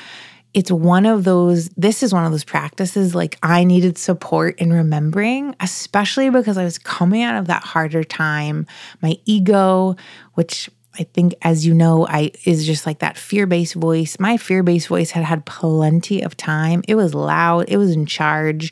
it's 0.56 0.72
one 0.72 1.06
of 1.06 1.26
those 1.26 1.70
this 1.78 2.02
is 2.02 2.14
one 2.14 2.26
of 2.26 2.32
those 2.32 2.46
practices 2.46 3.14
like 3.14 3.38
i 3.44 3.64
needed 3.64 3.98
support 3.98 4.58
in 4.58 4.74
remembering 4.74 5.54
especially 5.60 6.30
because 6.32 6.58
i 6.58 6.64
was 6.64 6.80
coming 6.80 7.22
out 7.22 7.36
of 7.36 7.48
that 7.48 7.62
harder 7.62 8.04
time 8.04 8.66
my 9.02 9.16
ego 9.26 9.96
which 10.34 10.70
I 10.98 11.04
think, 11.04 11.36
as 11.42 11.66
you 11.66 11.74
know, 11.74 12.08
I 12.08 12.32
is 12.46 12.66
just 12.66 12.86
like 12.86 13.00
that 13.00 13.18
fear 13.18 13.46
based 13.46 13.76
voice. 13.76 14.18
My 14.18 14.38
fear 14.38 14.64
based 14.64 14.88
voice 14.88 15.12
had 15.12 15.26
had 15.26 15.46
plenty 15.46 16.22
of 16.22 16.38
time. 16.38 16.84
It 16.88 16.96
was 16.96 17.14
loud. 17.14 17.66
It 17.68 17.76
was 17.76 17.92
in 17.92 18.06
charge. 18.06 18.72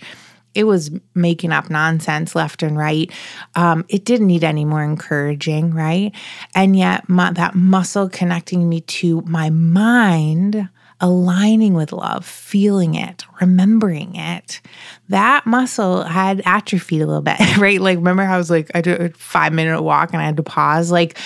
It 0.55 0.65
was 0.65 0.91
making 1.15 1.51
up 1.51 1.69
nonsense 1.69 2.33
left 2.33 2.63
and 2.63 2.77
right. 2.77 3.11
Um, 3.55 3.83
it 3.89 4.05
didn't 4.05 4.27
need 4.27 4.43
any 4.43 4.63
more 4.63 4.83
encouraging, 4.83 5.73
right? 5.73 6.13
And 6.55 6.77
yet, 6.77 7.09
my, 7.09 7.31
that 7.33 7.55
muscle 7.55 8.07
connecting 8.07 8.69
me 8.69 8.81
to 8.81 9.21
my 9.21 9.49
mind, 9.49 10.69
aligning 11.03 11.73
with 11.73 11.91
love, 11.91 12.25
feeling 12.25 12.95
it, 12.95 13.25
remembering 13.41 14.15
it, 14.15 14.61
that 15.09 15.45
muscle 15.45 16.03
had 16.03 16.41
atrophied 16.45 17.01
a 17.01 17.05
little 17.05 17.21
bit, 17.21 17.57
right? 17.57 17.81
Like, 17.81 17.97
remember 17.97 18.23
how 18.23 18.35
I 18.35 18.37
was 18.37 18.49
like, 18.49 18.71
I 18.73 18.79
did 18.79 19.01
a 19.01 19.09
five 19.09 19.51
minute 19.51 19.81
walk 19.81 20.13
and 20.13 20.21
I 20.21 20.25
had 20.25 20.37
to 20.37 20.43
pause? 20.43 20.91
Like, 20.91 21.19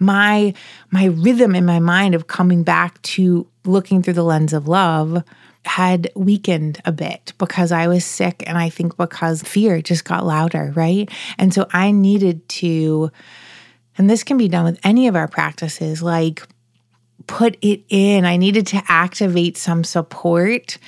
my 0.00 0.52
my 0.90 1.04
rhythm 1.04 1.54
in 1.54 1.64
my 1.64 1.78
mind 1.78 2.14
of 2.14 2.26
coming 2.26 2.64
back 2.64 3.00
to 3.02 3.46
looking 3.64 4.02
through 4.02 4.14
the 4.14 4.24
lens 4.24 4.52
of 4.52 4.66
love 4.66 5.22
had 5.64 6.10
weakened 6.16 6.80
a 6.84 6.90
bit 6.90 7.32
because 7.38 7.70
I 7.70 7.86
was 7.86 8.04
sick 8.04 8.42
and 8.46 8.58
I 8.58 8.70
think 8.70 8.96
because 8.96 9.42
fear 9.42 9.80
just 9.82 10.06
got 10.06 10.24
louder, 10.24 10.72
right? 10.74 11.08
And 11.38 11.54
so 11.54 11.68
I 11.72 11.92
needed 11.92 12.48
to 12.48 13.12
and 13.96 14.08
this 14.08 14.24
can 14.24 14.38
be 14.38 14.48
done 14.48 14.64
with 14.64 14.80
any 14.82 15.06
of 15.06 15.14
our 15.14 15.28
practices 15.28 16.02
like 16.02 16.42
put 17.30 17.56
it 17.62 17.80
in. 17.88 18.24
I 18.24 18.36
needed 18.36 18.66
to 18.66 18.82
activate 18.88 19.56
some 19.56 19.84
support 19.84 20.78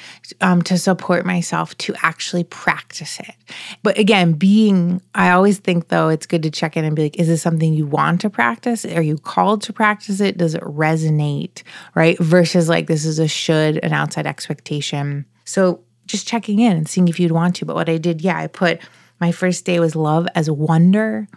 um, 0.41 0.61
to 0.63 0.77
support 0.77 1.25
myself 1.25 1.79
to 1.79 1.95
actually 2.03 2.43
practice 2.43 3.21
it. 3.21 3.37
But 3.85 3.97
again, 3.97 4.33
being, 4.33 5.01
I 5.15 5.31
always 5.31 5.59
think 5.59 5.87
though, 5.87 6.09
it's 6.09 6.27
good 6.27 6.43
to 6.43 6.51
check 6.51 6.77
in 6.77 6.85
and 6.85 6.97
be 6.97 7.05
like, 7.05 7.17
is 7.17 7.29
this 7.29 7.43
something 7.43 7.73
you 7.73 7.87
want 7.87 8.23
to 8.23 8.29
practice? 8.29 8.85
Are 8.85 9.01
you 9.03 9.19
called 9.19 9.63
to 9.63 9.73
practice 9.73 10.19
it? 10.21 10.37
Does 10.37 10.57
it 10.57 10.63
resonate? 10.65 11.63
Right? 11.95 12.19
Versus 12.19 12.69
like, 12.69 12.89
this 12.89 13.05
is 13.05 13.21
a 13.21 13.29
should, 13.29 13.79
an 13.85 13.93
outside 13.93 14.27
expectation. 14.27 15.25
So 15.45 15.81
just 16.07 16.27
checking 16.27 16.59
in 16.59 16.77
and 16.77 16.89
seeing 16.89 17.07
if 17.07 17.21
you'd 17.21 17.31
want 17.31 17.55
to. 17.57 17.65
But 17.65 17.77
what 17.77 17.89
I 17.89 17.99
did, 17.99 18.21
yeah, 18.21 18.37
I 18.37 18.49
put 18.49 18.81
my 19.21 19.31
first 19.31 19.65
day 19.65 19.79
was 19.79 19.95
love 19.95 20.27
as 20.35 20.49
a 20.49 20.55
wonder. 20.55 21.29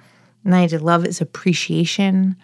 And 0.43 0.55
I 0.55 0.65
did 0.65 0.81
love 0.81 1.05
as 1.05 1.21
appreciation. 1.21 2.37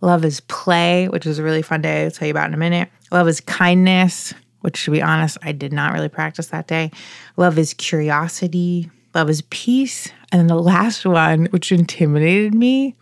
Love 0.00 0.24
is 0.24 0.40
play, 0.40 1.08
which 1.08 1.26
was 1.26 1.38
a 1.38 1.42
really 1.42 1.62
fun 1.62 1.82
day. 1.82 2.04
I'll 2.04 2.10
tell 2.10 2.26
you 2.26 2.32
about 2.32 2.48
in 2.48 2.54
a 2.54 2.58
minute. 2.58 2.88
Love 3.10 3.28
is 3.28 3.40
kindness, 3.40 4.34
which 4.60 4.84
to 4.84 4.90
be 4.90 5.02
honest, 5.02 5.38
I 5.42 5.52
did 5.52 5.72
not 5.72 5.92
really 5.92 6.08
practice 6.08 6.48
that 6.48 6.68
day. 6.68 6.90
Love 7.36 7.58
is 7.58 7.74
curiosity. 7.74 8.90
Love 9.14 9.30
is 9.30 9.42
peace. 9.50 10.10
And 10.30 10.40
then 10.40 10.46
the 10.46 10.62
last 10.62 11.04
one, 11.04 11.46
which 11.46 11.72
intimidated 11.72 12.54
me, 12.54 12.94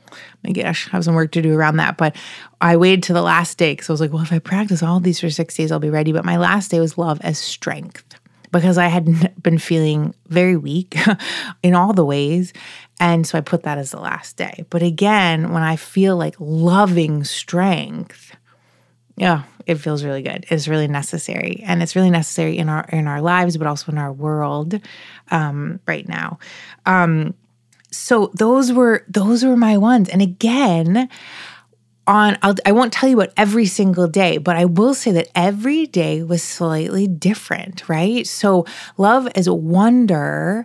my 0.44 0.52
gosh, 0.52 0.88
I 0.88 0.92
have 0.92 1.04
some 1.04 1.14
work 1.14 1.32
to 1.32 1.42
do 1.42 1.54
around 1.54 1.76
that. 1.76 1.96
But 1.96 2.16
I 2.60 2.76
waited 2.76 3.02
to 3.04 3.12
the 3.12 3.22
last 3.22 3.58
day 3.58 3.72
because 3.72 3.90
I 3.90 3.92
was 3.92 4.00
like, 4.00 4.12
well, 4.12 4.22
if 4.22 4.32
I 4.32 4.38
practice 4.38 4.82
all 4.82 5.00
these 5.00 5.20
for 5.20 5.28
six 5.28 5.56
days, 5.56 5.72
I'll 5.72 5.78
be 5.78 5.90
ready. 5.90 6.12
But 6.12 6.24
my 6.24 6.36
last 6.36 6.70
day 6.70 6.80
was 6.80 6.96
love 6.96 7.20
as 7.22 7.38
strength 7.38 8.18
because 8.56 8.78
I 8.78 8.86
had 8.88 9.42
been 9.42 9.58
feeling 9.58 10.14
very 10.28 10.56
weak 10.56 10.96
in 11.62 11.74
all 11.74 11.92
the 11.92 12.04
ways. 12.04 12.52
And 12.98 13.26
so 13.26 13.36
I 13.36 13.42
put 13.42 13.64
that 13.64 13.78
as 13.78 13.90
the 13.90 14.00
last 14.00 14.36
day. 14.36 14.64
But 14.70 14.82
again, 14.82 15.52
when 15.52 15.62
I 15.62 15.76
feel 15.76 16.16
like 16.16 16.34
loving 16.38 17.24
strength, 17.24 18.34
yeah, 19.16 19.42
it 19.66 19.76
feels 19.76 20.04
really 20.04 20.22
good. 20.22 20.46
It's 20.50 20.68
really 20.68 20.88
necessary, 20.88 21.62
and 21.66 21.82
it's 21.82 21.96
really 21.96 22.10
necessary 22.10 22.56
in 22.56 22.68
our 22.68 22.84
in 22.90 23.06
our 23.06 23.20
lives, 23.20 23.56
but 23.56 23.66
also 23.66 23.90
in 23.90 23.98
our 23.98 24.12
world 24.12 24.78
um, 25.30 25.80
right 25.86 26.06
now. 26.06 26.38
Um, 26.84 27.34
so 27.90 28.30
those 28.34 28.72
were 28.72 29.04
those 29.08 29.44
were 29.44 29.56
my 29.56 29.76
ones, 29.76 30.08
and 30.08 30.22
again. 30.22 31.08
On, 32.08 32.38
I'll, 32.42 32.54
I 32.64 32.72
won't 32.72 32.92
tell 32.92 33.08
you 33.08 33.20
about 33.20 33.34
every 33.36 33.66
single 33.66 34.06
day, 34.06 34.38
but 34.38 34.54
I 34.54 34.64
will 34.64 34.94
say 34.94 35.10
that 35.12 35.28
every 35.34 35.86
day 35.86 36.22
was 36.22 36.42
slightly 36.42 37.08
different, 37.08 37.88
right? 37.88 38.24
So, 38.26 38.64
love 38.96 39.26
as 39.34 39.50
wonder 39.50 40.64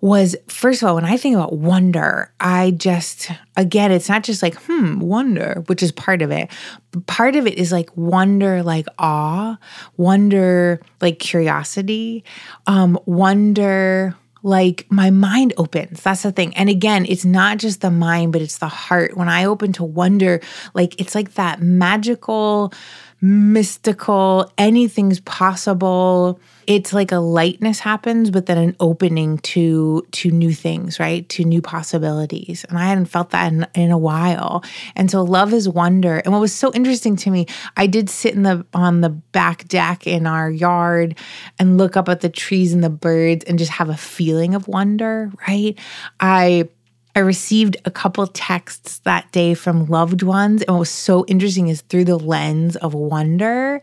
was 0.00 0.36
first 0.46 0.82
of 0.82 0.88
all, 0.88 0.94
when 0.94 1.04
I 1.04 1.16
think 1.16 1.36
about 1.36 1.54
wonder, 1.54 2.30
I 2.38 2.72
just, 2.72 3.30
again, 3.56 3.90
it's 3.90 4.08
not 4.08 4.22
just 4.22 4.42
like, 4.42 4.54
hmm, 4.54 4.98
wonder, 5.00 5.64
which 5.66 5.82
is 5.82 5.90
part 5.90 6.20
of 6.22 6.30
it. 6.30 6.50
But 6.92 7.06
part 7.06 7.36
of 7.36 7.46
it 7.46 7.54
is 7.54 7.72
like 7.72 7.96
wonder, 7.96 8.62
like 8.62 8.86
awe, 8.98 9.56
wonder, 9.96 10.80
like 11.00 11.18
curiosity, 11.18 12.24
um, 12.66 12.98
wonder, 13.06 14.14
like 14.46 14.86
my 14.90 15.10
mind 15.10 15.52
opens. 15.56 16.00
That's 16.04 16.22
the 16.22 16.30
thing. 16.30 16.54
And 16.54 16.68
again, 16.68 17.04
it's 17.08 17.24
not 17.24 17.58
just 17.58 17.80
the 17.80 17.90
mind, 17.90 18.32
but 18.32 18.40
it's 18.42 18.58
the 18.58 18.68
heart. 18.68 19.16
When 19.16 19.28
I 19.28 19.44
open 19.44 19.72
to 19.72 19.84
wonder, 19.84 20.40
like 20.72 21.00
it's 21.00 21.16
like 21.16 21.34
that 21.34 21.60
magical, 21.60 22.72
mystical, 23.20 24.52
anything's 24.58 25.20
possible. 25.20 26.38
It's 26.66 26.92
like 26.92 27.12
a 27.12 27.18
lightness 27.18 27.78
happens, 27.78 28.30
but 28.30 28.46
then 28.46 28.58
an 28.58 28.76
opening 28.80 29.38
to 29.38 30.06
to 30.12 30.30
new 30.30 30.52
things, 30.52 30.98
right? 30.98 31.28
To 31.30 31.44
new 31.44 31.62
possibilities. 31.62 32.64
And 32.68 32.76
I 32.76 32.86
hadn't 32.86 33.06
felt 33.06 33.30
that 33.30 33.52
in, 33.52 33.66
in 33.74 33.90
a 33.90 33.98
while. 33.98 34.64
And 34.96 35.10
so 35.10 35.22
love 35.22 35.52
is 35.54 35.68
wonder. 35.68 36.18
And 36.18 36.32
what 36.32 36.40
was 36.40 36.54
so 36.54 36.72
interesting 36.72 37.16
to 37.16 37.30
me, 37.30 37.46
I 37.76 37.86
did 37.86 38.10
sit 38.10 38.34
in 38.34 38.42
the 38.42 38.66
on 38.74 39.00
the 39.00 39.10
back 39.10 39.66
deck 39.68 40.06
in 40.06 40.26
our 40.26 40.50
yard 40.50 41.16
and 41.58 41.78
look 41.78 41.96
up 41.96 42.08
at 42.08 42.20
the 42.20 42.28
trees 42.28 42.72
and 42.72 42.84
the 42.84 42.90
birds 42.90 43.44
and 43.44 43.58
just 43.58 43.72
have 43.72 43.88
a 43.88 43.96
feeling 43.96 44.54
of 44.54 44.68
wonder, 44.68 45.30
right? 45.48 45.78
I 46.20 46.68
I 47.16 47.20
received 47.20 47.78
a 47.86 47.90
couple 47.90 48.26
texts 48.26 48.98
that 49.04 49.32
day 49.32 49.54
from 49.54 49.86
loved 49.86 50.22
ones. 50.22 50.60
And 50.60 50.74
what 50.74 50.80
was 50.80 50.90
so 50.90 51.24
interesting 51.24 51.68
is 51.68 51.80
through 51.80 52.04
the 52.04 52.18
lens 52.18 52.76
of 52.76 52.92
wonder. 52.92 53.80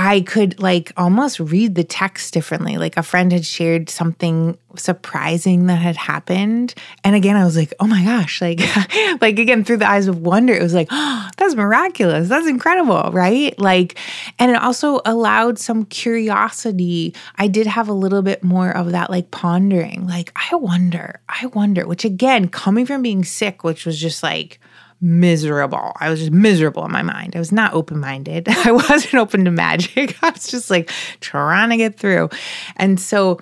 I 0.00 0.20
could 0.20 0.60
like 0.62 0.92
almost 0.96 1.40
read 1.40 1.74
the 1.74 1.82
text 1.82 2.32
differently. 2.32 2.78
Like 2.78 2.96
a 2.96 3.02
friend 3.02 3.32
had 3.32 3.44
shared 3.44 3.90
something 3.90 4.56
surprising 4.76 5.66
that 5.66 5.80
had 5.80 5.96
happened. 5.96 6.72
And 7.02 7.16
again, 7.16 7.34
I 7.34 7.44
was 7.44 7.56
like, 7.56 7.74
oh 7.80 7.88
my 7.88 8.04
gosh, 8.04 8.40
like, 8.40 8.60
like 9.20 9.40
again, 9.40 9.64
through 9.64 9.78
the 9.78 9.90
eyes 9.90 10.06
of 10.06 10.20
wonder, 10.20 10.54
it 10.54 10.62
was 10.62 10.72
like, 10.72 10.86
oh, 10.92 11.28
that's 11.36 11.56
miraculous. 11.56 12.28
That's 12.28 12.46
incredible, 12.46 13.10
right? 13.10 13.58
Like, 13.58 13.98
and 14.38 14.52
it 14.52 14.62
also 14.62 15.00
allowed 15.04 15.58
some 15.58 15.84
curiosity. 15.84 17.12
I 17.34 17.48
did 17.48 17.66
have 17.66 17.88
a 17.88 17.92
little 17.92 18.22
bit 18.22 18.44
more 18.44 18.70
of 18.70 18.92
that 18.92 19.10
like 19.10 19.32
pondering, 19.32 20.06
like, 20.06 20.32
I 20.36 20.54
wonder, 20.54 21.18
I 21.28 21.46
wonder, 21.46 21.88
which 21.88 22.04
again, 22.04 22.46
coming 22.46 22.86
from 22.86 23.02
being 23.02 23.24
sick, 23.24 23.64
which 23.64 23.84
was 23.84 24.00
just 24.00 24.22
like, 24.22 24.60
miserable. 25.00 25.92
I 25.96 26.10
was 26.10 26.20
just 26.20 26.32
miserable 26.32 26.84
in 26.84 26.90
my 26.90 27.02
mind. 27.02 27.36
I 27.36 27.38
was 27.38 27.52
not 27.52 27.72
open 27.74 27.98
minded. 27.98 28.48
I 28.64 28.72
wasn't 28.72 29.14
open 29.14 29.44
to 29.44 29.50
magic. 29.50 30.16
I 30.22 30.30
was 30.30 30.48
just 30.48 30.70
like 30.70 30.90
trying 31.20 31.70
to 31.70 31.76
get 31.76 31.98
through. 31.98 32.30
And 32.76 32.98
so 32.98 33.40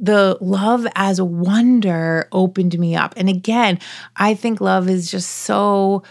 the 0.00 0.38
love 0.40 0.86
as 0.94 1.20
wonder 1.20 2.28
opened 2.32 2.78
me 2.78 2.94
up. 2.94 3.14
And 3.16 3.28
again, 3.28 3.78
I 4.16 4.34
think 4.34 4.60
love 4.60 4.88
is 4.88 5.10
just 5.10 5.30
so 5.30 6.04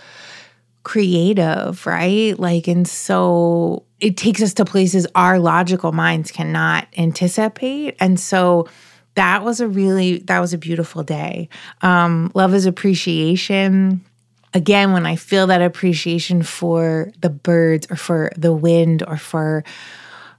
creative, 0.84 1.86
right? 1.86 2.38
Like, 2.38 2.68
and 2.68 2.88
so 2.88 3.84
it 4.00 4.18
takes 4.18 4.42
us 4.42 4.54
to 4.56 4.66
places 4.66 5.08
our 5.16 5.40
logical 5.40 5.92
minds 5.92 6.32
cannot 6.32 6.88
anticipate. 6.98 7.96
And 8.00 8.20
so, 8.20 8.68
that 9.16 9.44
was 9.44 9.60
a 9.60 9.68
really 9.68 10.20
that 10.20 10.40
was 10.40 10.54
a 10.54 10.60
beautiful 10.60 11.02
day 11.02 11.50
um, 11.82 12.32
love 12.36 12.54
is 12.54 12.68
appreciation 12.68 14.00
again, 14.54 14.94
when 14.94 15.06
I 15.06 15.16
feel 15.16 15.48
that 15.48 15.62
appreciation 15.62 16.44
for 16.44 17.12
the 17.22 17.30
birds 17.30 17.88
or 17.90 17.96
for 17.96 18.32
the 18.38 18.54
wind 18.54 19.04
or 19.08 19.18
for 19.18 19.64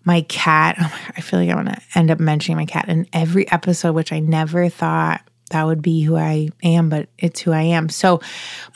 my 0.04 0.22
cat, 0.22 0.76
oh 0.78 0.82
my, 0.92 1.12
I 1.16 1.20
feel 1.20 1.40
like 1.40 1.50
I'm 1.50 1.66
to 1.66 1.82
end 1.94 2.10
up 2.10 2.20
mentioning 2.20 2.56
my 2.56 2.66
cat 2.66 2.88
in 2.88 3.06
every 3.12 3.50
episode, 3.50 3.94
which 3.94 4.12
I 4.12 4.20
never 4.20 4.68
thought 4.68 5.22
that 5.48 5.66
would 5.66 5.82
be 5.82 6.02
who 6.02 6.16
I 6.16 6.48
am, 6.62 6.88
but 6.88 7.08
it's 7.18 7.40
who 7.40 7.52
I 7.52 7.62
am. 7.62 7.88
So, 7.88 8.20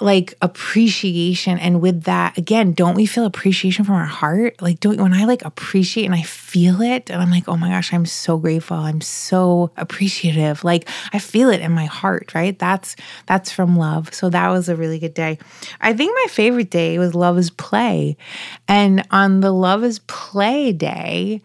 like 0.01 0.35
appreciation, 0.41 1.59
and 1.59 1.81
with 1.81 2.03
that, 2.05 2.39
again, 2.39 2.73
don't 2.73 2.95
we 2.95 3.07
feel 3.07 3.25
appreciation 3.25 3.85
from 3.85 3.95
our 3.95 4.05
heart? 4.05 4.61
Like, 4.61 4.81
don't 4.81 5.01
when 5.01 5.15
I 5.15 5.25
like 5.25 5.45
appreciate 5.45 6.07
and 6.07 6.15
I 6.15 6.23
feel 6.23 6.81
it, 6.81 7.11
and 7.11 7.21
I'm 7.21 7.31
like, 7.31 7.49
oh 7.49 7.57
my 7.57 7.69
gosh, 7.69 7.93
I'm 7.93 8.07
so 8.07 8.39
grateful. 8.39 8.77
I'm 8.77 9.01
so 9.01 9.71
appreciative. 9.77 10.65
Like, 10.65 10.89
I 11.13 11.19
feel 11.19 11.51
it 11.51 11.61
in 11.61 11.73
my 11.73 11.87
heart, 11.87 12.35
right? 12.35 12.59
That's 12.59 12.97
that's 13.27 13.51
from 13.53 13.77
love. 13.77 14.13
So 14.15 14.31
that 14.31 14.49
was 14.49 14.69
a 14.69 14.77
really 14.77 14.99
good 14.99 15.15
day. 15.15 15.39
I 15.81 15.93
think 15.93 16.13
my 16.15 16.27
favorite 16.29 16.71
day 16.71 16.99
was 16.99 17.15
Love 17.15 17.39
is 17.39 17.51
Play, 17.51 18.17
and 18.69 19.07
on 19.11 19.41
the 19.41 19.53
Love 19.53 19.85
is 19.85 19.99
Play 20.01 20.73
day, 20.73 21.43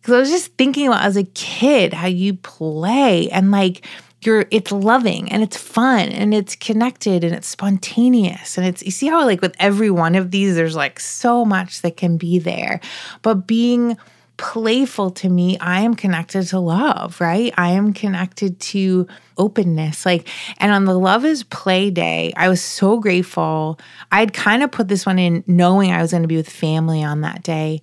because 0.00 0.14
I 0.14 0.20
was 0.20 0.30
just 0.30 0.54
thinking 0.54 0.86
about 0.86 1.04
as 1.04 1.16
a 1.16 1.24
kid 1.24 1.92
how 1.92 2.06
you 2.06 2.34
play 2.34 3.28
and 3.30 3.50
like 3.50 3.84
you're 4.22 4.46
it's 4.50 4.72
loving 4.72 5.30
and 5.30 5.42
it's 5.42 5.56
fun 5.56 6.08
and 6.08 6.34
it's 6.34 6.56
connected 6.56 7.22
and 7.24 7.34
it's 7.34 7.48
spontaneous. 7.48 8.58
And 8.58 8.66
it's 8.66 8.82
you 8.82 8.90
see 8.90 9.06
how 9.06 9.24
like 9.24 9.40
with 9.40 9.54
every 9.58 9.90
one 9.90 10.14
of 10.14 10.30
these 10.30 10.54
there's 10.54 10.76
like 10.76 10.98
so 10.98 11.44
much 11.44 11.82
that 11.82 11.96
can 11.96 12.16
be 12.16 12.38
there. 12.38 12.80
But 13.22 13.46
being 13.46 13.96
playful 14.38 15.10
to 15.10 15.28
me 15.28 15.58
i 15.58 15.80
am 15.80 15.94
connected 15.94 16.44
to 16.44 16.60
love 16.60 17.20
right? 17.20 17.52
I 17.58 17.70
am 17.70 17.92
connected 17.92 18.60
to 18.60 19.08
openness. 19.36 20.06
Like 20.06 20.28
and 20.58 20.70
on 20.70 20.84
the 20.84 20.96
love 20.96 21.24
is 21.24 21.42
play 21.42 21.90
day 21.90 22.32
i 22.36 22.48
was 22.48 22.62
so 22.62 23.00
grateful. 23.00 23.80
I'd 24.12 24.32
kind 24.32 24.62
of 24.62 24.70
put 24.70 24.86
this 24.86 25.04
one 25.04 25.18
in 25.18 25.42
knowing 25.48 25.90
i 25.90 26.00
was 26.00 26.12
going 26.12 26.22
to 26.22 26.28
be 26.28 26.36
with 26.36 26.48
family 26.48 27.02
on 27.02 27.22
that 27.22 27.42
day 27.42 27.80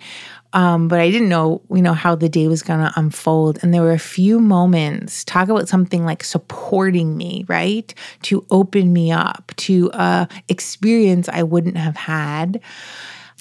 um, 0.55 0.87
but 0.87 1.01
I 1.01 1.11
didn't 1.11 1.27
know, 1.27 1.61
you 1.69 1.81
know, 1.81 1.93
how 1.93 2.15
the 2.15 2.29
day 2.29 2.47
was 2.47 2.63
to 2.63 2.91
unfold. 2.95 3.59
And 3.61 3.73
there 3.73 3.81
were 3.81 3.91
a 3.91 3.99
few 3.99 4.39
moments, 4.39 5.25
talk 5.25 5.49
about 5.49 5.67
something 5.67 6.05
like 6.05 6.23
supporting 6.23 7.17
me, 7.17 7.43
right? 7.49 7.93
To 8.23 8.45
open 8.49 8.93
me 8.93 9.11
up 9.11 9.51
to 9.57 9.91
a 9.93 10.29
experience 10.47 11.27
I 11.27 11.43
wouldn't 11.43 11.75
have 11.75 11.97
had. 11.97 12.61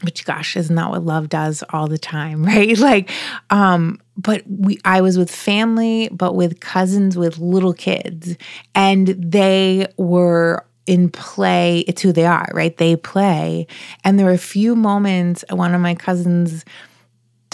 Which 0.02 0.24
gosh, 0.24 0.56
isn't 0.56 0.74
that 0.74 0.90
what 0.90 1.04
love 1.04 1.28
does 1.28 1.62
all 1.70 1.86
the 1.86 1.98
time, 1.98 2.44
right? 2.46 2.76
Like, 2.76 3.12
um, 3.48 4.00
but 4.16 4.42
we 4.48 4.80
I 4.84 5.00
was 5.00 5.16
with 5.16 5.30
family, 5.30 6.08
but 6.10 6.34
with 6.34 6.58
cousins 6.58 7.16
with 7.16 7.38
little 7.38 7.74
kids, 7.74 8.36
and 8.74 9.06
they 9.06 9.86
were 9.96 10.66
in 10.86 11.10
play. 11.10 11.78
It's 11.86 12.02
who 12.02 12.10
they 12.10 12.26
are, 12.26 12.48
right? 12.52 12.76
They 12.76 12.96
play. 12.96 13.68
And 14.02 14.18
there 14.18 14.26
were 14.26 14.32
a 14.32 14.38
few 14.38 14.74
moments, 14.74 15.44
one 15.48 15.74
of 15.74 15.80
my 15.80 15.94
cousins 15.94 16.64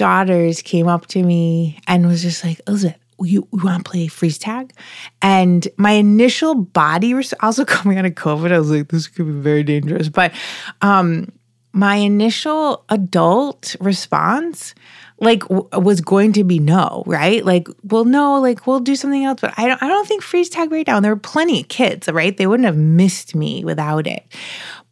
daughters 0.00 0.62
came 0.62 0.88
up 0.88 1.06
to 1.08 1.22
me 1.22 1.78
and 1.86 2.06
was 2.06 2.22
just 2.22 2.42
like, 2.42 2.58
Elizabeth, 2.66 2.98
you, 3.20 3.46
you 3.52 3.62
want 3.62 3.84
to 3.84 3.90
play 3.90 4.06
freeze 4.06 4.38
tag? 4.38 4.72
And 5.20 5.68
my 5.76 5.90
initial 5.90 6.54
body 6.54 7.12
was 7.12 7.34
also 7.40 7.64
coming 7.66 7.98
out 7.98 8.06
of 8.06 8.14
COVID. 8.14 8.50
I 8.50 8.58
was 8.58 8.70
like, 8.70 8.88
this 8.88 9.08
could 9.08 9.26
be 9.26 9.32
very 9.32 9.62
dangerous. 9.62 10.08
But 10.08 10.32
um, 10.80 11.30
my 11.74 11.96
initial 11.96 12.82
adult 12.88 13.76
response, 13.78 14.74
like, 15.18 15.40
w- 15.40 15.68
was 15.74 16.00
going 16.00 16.32
to 16.32 16.44
be 16.44 16.58
no, 16.58 17.02
right? 17.04 17.44
Like, 17.44 17.68
well, 17.84 18.06
no, 18.06 18.40
like 18.40 18.66
we'll 18.66 18.80
do 18.80 18.96
something 18.96 19.26
else. 19.26 19.42
But 19.42 19.52
I 19.58 19.68
don't, 19.68 19.82
I 19.82 19.86
don't 19.86 20.08
think 20.08 20.22
freeze 20.22 20.48
tag 20.48 20.72
right 20.72 20.86
now. 20.86 20.96
And 20.96 21.04
there 21.04 21.12
were 21.14 21.20
plenty 21.20 21.60
of 21.60 21.68
kids, 21.68 22.08
right? 22.08 22.34
They 22.34 22.46
wouldn't 22.46 22.64
have 22.64 22.78
missed 22.78 23.34
me 23.34 23.66
without 23.66 24.06
it. 24.06 24.24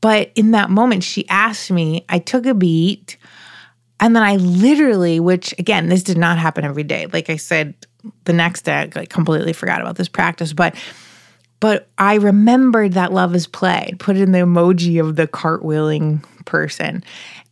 But 0.03 0.33
in 0.35 0.51
that 0.51 0.69
moment, 0.69 1.03
she 1.03 1.27
asked 1.31 1.71
me. 1.71 2.05
I 2.11 2.19
took 2.19 2.45
a 2.45 2.53
beat. 2.53 3.17
And 4.01 4.15
then 4.15 4.23
I 4.23 4.37
literally, 4.37 5.21
which 5.21 5.55
again, 5.59 5.89
this 5.89 6.03
did 6.03 6.19
not 6.19 6.39
happen 6.39 6.65
every 6.65 6.85
day. 6.85 7.07
Like 7.13 7.31
I 7.31 7.37
said, 7.37 7.75
the 8.25 8.33
next 8.33 8.63
day 8.63 8.91
I 8.95 9.07
completely 9.07 9.53
forgot 9.53 9.81
about 9.81 9.97
this 9.97 10.09
practice, 10.09 10.53
but 10.53 10.75
but 11.61 11.89
I 11.99 12.15
remembered 12.15 12.93
that 12.93 13.13
love 13.13 13.35
is 13.35 13.47
play. 13.49 13.93
put 13.99 14.17
in 14.17 14.31
the 14.33 14.39
emoji 14.39 15.01
of 15.01 15.17
the 15.17 15.27
cartwheeling 15.27 16.25
person. 16.45 17.03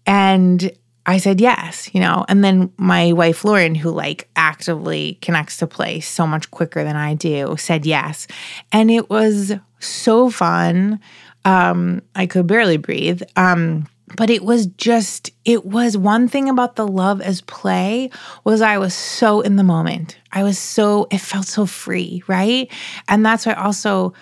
And 0.07 0.71
I 1.07 1.19
said 1.19 1.41
yes, 1.41 1.93
you 1.93 2.01
know. 2.01 2.25
And 2.29 2.45
then 2.45 2.73
my 2.77 3.13
wife 3.13 3.45
Lauren, 3.45 3.75
who 3.75 3.91
like 3.91 4.29
actively 4.37 5.19
connects 5.23 5.57
to 5.59 5.67
play 5.67 6.01
so 6.01 6.27
much 6.27 6.51
quicker 6.51 6.85
than 6.85 6.97
I 6.97 7.15
do, 7.15 7.57
said 7.59 7.87
yes. 7.87 8.27
And 8.73 8.91
it 8.91 9.11
was 9.11 9.55
so 9.81 10.31
fun. 10.31 11.01
Um, 11.45 12.03
I 12.15 12.27
could 12.27 12.47
barely 12.47 12.77
breathe. 12.77 13.23
Um, 13.37 13.87
but 14.17 14.31
it 14.31 14.45
was 14.45 14.67
just 14.67 15.31
it 15.45 15.65
was 15.65 15.97
one 15.97 16.29
thing 16.29 16.49
about 16.49 16.77
the 16.77 16.87
love 16.87 17.21
as 17.21 17.41
play 17.43 18.11
was 18.45 18.61
i 18.61 18.79
was 18.79 18.95
so 18.95 19.41
in 19.41 19.57
the 19.57 19.65
moment 19.65 20.19
i 20.33 20.43
was 20.43 20.59
so 20.59 21.07
it 21.11 21.19
felt 21.19 21.47
so 21.47 21.67
free 21.67 22.23
right 22.29 22.71
and 23.09 23.27
that's 23.27 23.47
why 23.47 23.53
also 23.55 24.15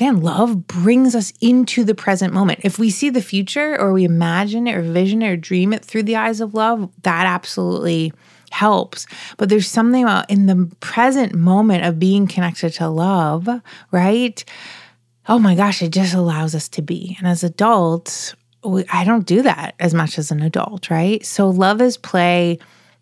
again, 0.00 0.22
love 0.22 0.66
brings 0.66 1.14
us 1.14 1.30
into 1.42 1.84
the 1.84 1.94
present 1.94 2.32
moment. 2.32 2.60
If 2.62 2.78
we 2.78 2.88
see 2.88 3.10
the 3.10 3.20
future 3.20 3.78
or 3.78 3.92
we 3.92 4.04
imagine 4.04 4.66
it 4.66 4.74
or 4.74 4.80
vision 4.80 5.20
it 5.20 5.28
or 5.28 5.36
dream 5.36 5.74
it 5.74 5.84
through 5.84 6.04
the 6.04 6.16
eyes 6.16 6.40
of 6.40 6.54
love, 6.54 6.88
that 7.02 7.26
absolutely 7.26 8.10
helps. 8.50 9.06
But 9.36 9.50
there's 9.50 9.68
something 9.68 10.02
about 10.02 10.30
in 10.30 10.46
the 10.46 10.74
present 10.80 11.34
moment 11.34 11.84
of 11.84 11.98
being 11.98 12.26
connected 12.26 12.70
to 12.74 12.88
love, 12.88 13.46
right? 13.90 14.42
Oh 15.28 15.38
my 15.38 15.54
gosh, 15.54 15.82
it 15.82 15.90
just 15.90 16.14
allows 16.14 16.54
us 16.54 16.68
to 16.70 16.82
be. 16.82 17.16
And 17.18 17.28
as 17.28 17.44
adults, 17.44 18.34
I 18.64 19.04
don't 19.04 19.26
do 19.26 19.42
that 19.42 19.74
as 19.78 19.94
much 19.94 20.18
as 20.18 20.30
an 20.30 20.42
adult, 20.42 20.90
right? 20.90 21.24
So 21.24 21.48
love 21.48 21.80
is 21.80 21.96
play, 21.96 22.58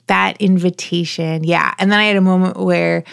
that 0.06 0.40
invitation. 0.40 1.44
Yeah. 1.44 1.74
And 1.78 1.90
then 1.90 1.98
I 1.98 2.04
had 2.04 2.16
a 2.16 2.20
moment 2.20 2.56
where 2.58 3.04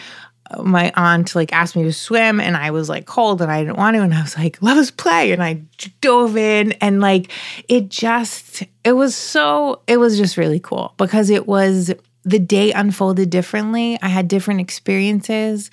uh, 0.50 0.62
my 0.62 0.92
aunt 0.96 1.34
like 1.34 1.52
asked 1.52 1.76
me 1.76 1.82
to 1.84 1.92
swim 1.92 2.40
and 2.40 2.56
I 2.56 2.70
was 2.70 2.88
like 2.88 3.06
cold 3.06 3.42
and 3.42 3.50
I 3.50 3.62
didn't 3.62 3.76
want 3.76 3.96
to 3.96 4.02
and 4.02 4.14
I 4.14 4.22
was 4.22 4.36
like 4.36 4.60
love 4.62 4.78
is 4.78 4.90
play 4.90 5.32
and 5.32 5.42
I 5.42 5.62
dove 6.00 6.36
in 6.36 6.72
and 6.72 7.00
like 7.00 7.32
it 7.68 7.88
just 7.88 8.62
it 8.84 8.92
was 8.92 9.14
so 9.14 9.82
it 9.86 9.96
was 9.98 10.16
just 10.16 10.36
really 10.36 10.60
cool 10.60 10.94
because 10.98 11.30
it 11.30 11.46
was 11.46 11.92
the 12.26 12.40
day 12.40 12.72
unfolded 12.72 13.30
differently. 13.30 13.96
I 14.02 14.08
had 14.08 14.26
different 14.26 14.60
experiences. 14.60 15.70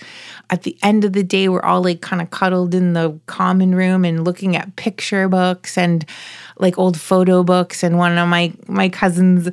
At 0.52 0.62
the 0.62 0.78
end 0.84 1.04
of 1.04 1.14
the 1.14 1.24
day, 1.24 1.50
we're 1.50 1.64
all 1.64 1.84
like 1.84 2.02
kind 2.02 2.22
of 2.22 2.30
cuddled 2.30 2.76
in 2.76 2.94
the 2.94 3.20
common 3.26 3.74
room 3.74 4.06
and 4.06 4.24
looking 4.24 4.56
at 4.56 4.76
picture 4.76 5.28
books 5.28 5.80
and 5.80 6.06
like 6.60 6.78
old 6.78 7.00
photo 7.00 7.44
books. 7.44 7.84
And 7.84 7.98
one 7.98 8.16
of 8.20 8.30
my 8.30 8.54
my 8.68 8.88
cousins, 8.88 9.50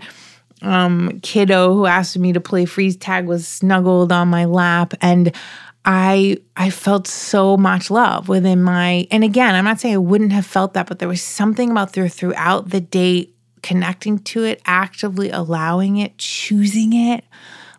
um, 0.60 1.18
kiddo 1.22 1.72
who 1.72 1.86
asked 1.86 2.18
me 2.18 2.34
to 2.34 2.40
play 2.40 2.66
freeze 2.66 2.96
tag 2.96 3.26
was 3.26 3.48
snuggled 3.48 4.12
on 4.12 4.28
my 4.28 4.44
lap 4.44 4.92
and 5.00 5.34
I 5.82 6.36
I 6.58 6.68
felt 6.68 7.06
so 7.06 7.56
much 7.56 7.90
love 7.90 8.28
within 8.28 8.62
my 8.62 9.08
and 9.10 9.24
again 9.24 9.54
I'm 9.54 9.64
not 9.64 9.80
saying 9.80 9.94
I 9.94 9.98
wouldn't 9.98 10.32
have 10.32 10.44
felt 10.44 10.74
that 10.74 10.86
but 10.86 10.98
there 10.98 11.08
was 11.08 11.22
something 11.22 11.70
about 11.70 11.94
there 11.94 12.06
throughout 12.08 12.68
the 12.68 12.82
day 12.82 13.30
connecting 13.62 14.18
to 14.18 14.44
it, 14.44 14.60
actively 14.64 15.30
allowing 15.30 15.96
it, 15.96 16.18
choosing 16.18 16.92
it. 16.92 17.24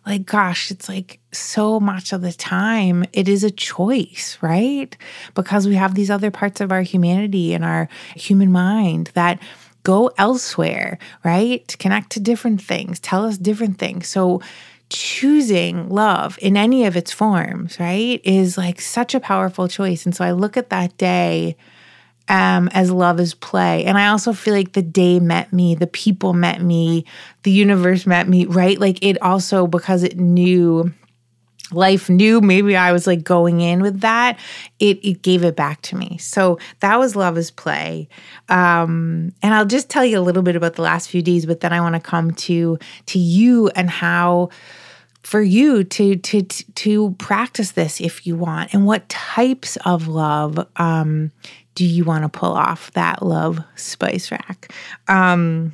Like, 0.04 0.26
gosh, 0.26 0.70
it's 0.70 0.88
like 0.88 1.20
so 1.32 1.78
much 1.78 2.12
of 2.12 2.22
the 2.22 2.32
time 2.32 3.04
it 3.12 3.28
is 3.28 3.44
a 3.44 3.50
choice, 3.50 4.36
right? 4.40 4.96
Because 5.34 5.68
we 5.68 5.76
have 5.76 5.94
these 5.94 6.10
other 6.10 6.30
parts 6.30 6.60
of 6.60 6.72
our 6.72 6.82
humanity 6.82 7.54
and 7.54 7.64
our 7.64 7.88
human 8.16 8.50
mind 8.50 9.10
that 9.14 9.40
go 9.84 10.10
elsewhere, 10.18 10.98
right? 11.24 11.76
Connect 11.78 12.10
to 12.10 12.20
different 12.20 12.60
things, 12.60 12.98
tell 12.98 13.24
us 13.24 13.38
different 13.38 13.78
things. 13.78 14.08
So, 14.08 14.40
choosing 14.92 15.88
love 15.88 16.38
in 16.42 16.54
any 16.56 16.84
of 16.84 16.96
its 16.96 17.10
forms, 17.10 17.80
right, 17.80 18.20
is 18.24 18.58
like 18.58 18.80
such 18.80 19.14
a 19.14 19.20
powerful 19.20 19.66
choice. 19.66 20.04
And 20.04 20.14
so 20.14 20.22
I 20.22 20.32
look 20.32 20.58
at 20.58 20.68
that 20.68 20.96
day 20.98 21.56
um, 22.28 22.68
as 22.72 22.90
love 22.90 23.20
is 23.20 23.34
play. 23.34 23.84
And 23.84 23.98
I 23.98 24.08
also 24.08 24.32
feel 24.32 24.54
like 24.54 24.72
the 24.72 24.82
day 24.82 25.20
met 25.20 25.52
me, 25.52 25.74
the 25.74 25.86
people 25.86 26.32
met 26.32 26.62
me, 26.62 27.04
the 27.42 27.50
universe 27.50 28.06
met 28.06 28.28
me, 28.28 28.46
right? 28.46 28.78
Like 28.78 29.02
it 29.02 29.20
also, 29.22 29.66
because 29.66 30.02
it 30.02 30.18
knew 30.18 30.92
life 31.72 32.10
knew 32.10 32.40
maybe 32.40 32.76
I 32.76 32.92
was 32.92 33.06
like 33.06 33.24
going 33.24 33.60
in 33.60 33.82
with 33.82 34.00
that, 34.00 34.38
it 34.78 34.98
it 35.04 35.22
gave 35.22 35.44
it 35.44 35.56
back 35.56 35.82
to 35.82 35.96
me. 35.96 36.18
So 36.18 36.58
that 36.80 36.98
was 36.98 37.16
love 37.16 37.38
is 37.38 37.50
play. 37.50 38.08
Um, 38.48 39.32
and 39.42 39.54
I'll 39.54 39.66
just 39.66 39.88
tell 39.88 40.04
you 40.04 40.18
a 40.18 40.20
little 40.20 40.42
bit 40.42 40.56
about 40.56 40.74
the 40.74 40.82
last 40.82 41.08
few 41.08 41.22
days, 41.22 41.46
but 41.46 41.60
then 41.60 41.72
I 41.72 41.80
want 41.80 41.94
to 41.94 42.00
come 42.00 42.32
to 42.32 42.78
to 43.06 43.18
you 43.18 43.68
and 43.68 43.90
how 43.90 44.50
for 45.22 45.40
you 45.40 45.84
to 45.84 46.16
to 46.16 46.42
to 46.42 47.12
practice 47.18 47.72
this 47.72 48.00
if 48.00 48.26
you 48.26 48.36
want 48.36 48.74
and 48.74 48.86
what 48.86 49.08
types 49.08 49.76
of 49.84 50.08
love 50.08 50.66
um, 50.76 51.30
do 51.74 51.84
you 51.84 52.04
want 52.04 52.24
to 52.24 52.28
pull 52.28 52.52
off 52.52 52.90
that 52.92 53.22
love 53.22 53.60
spice 53.76 54.30
rack? 54.30 54.72
Um, 55.08 55.72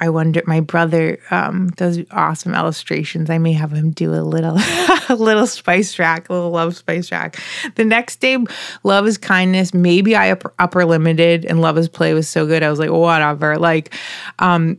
I 0.00 0.08
wonder. 0.08 0.42
My 0.46 0.60
brother 0.60 1.18
um, 1.30 1.68
does 1.70 2.00
awesome 2.10 2.54
illustrations. 2.54 3.30
I 3.30 3.38
may 3.38 3.52
have 3.52 3.72
him 3.72 3.92
do 3.92 4.12
a 4.12 4.20
little, 4.20 4.56
a 5.08 5.14
little 5.14 5.46
spice 5.46 5.98
rack, 6.00 6.28
a 6.28 6.32
little 6.32 6.50
love 6.50 6.76
spice 6.76 7.12
rack. 7.12 7.40
The 7.76 7.84
next 7.84 8.16
day, 8.16 8.36
love 8.82 9.06
is 9.06 9.16
kindness. 9.16 9.72
Maybe 9.72 10.16
I 10.16 10.32
upper, 10.32 10.52
upper 10.58 10.84
limited, 10.84 11.44
and 11.44 11.60
love 11.60 11.78
is 11.78 11.88
play 11.88 12.12
was 12.12 12.28
so 12.28 12.44
good. 12.44 12.62
I 12.64 12.70
was 12.70 12.80
like, 12.80 12.90
whatever. 12.90 13.56
Like, 13.56 13.94
um, 14.40 14.78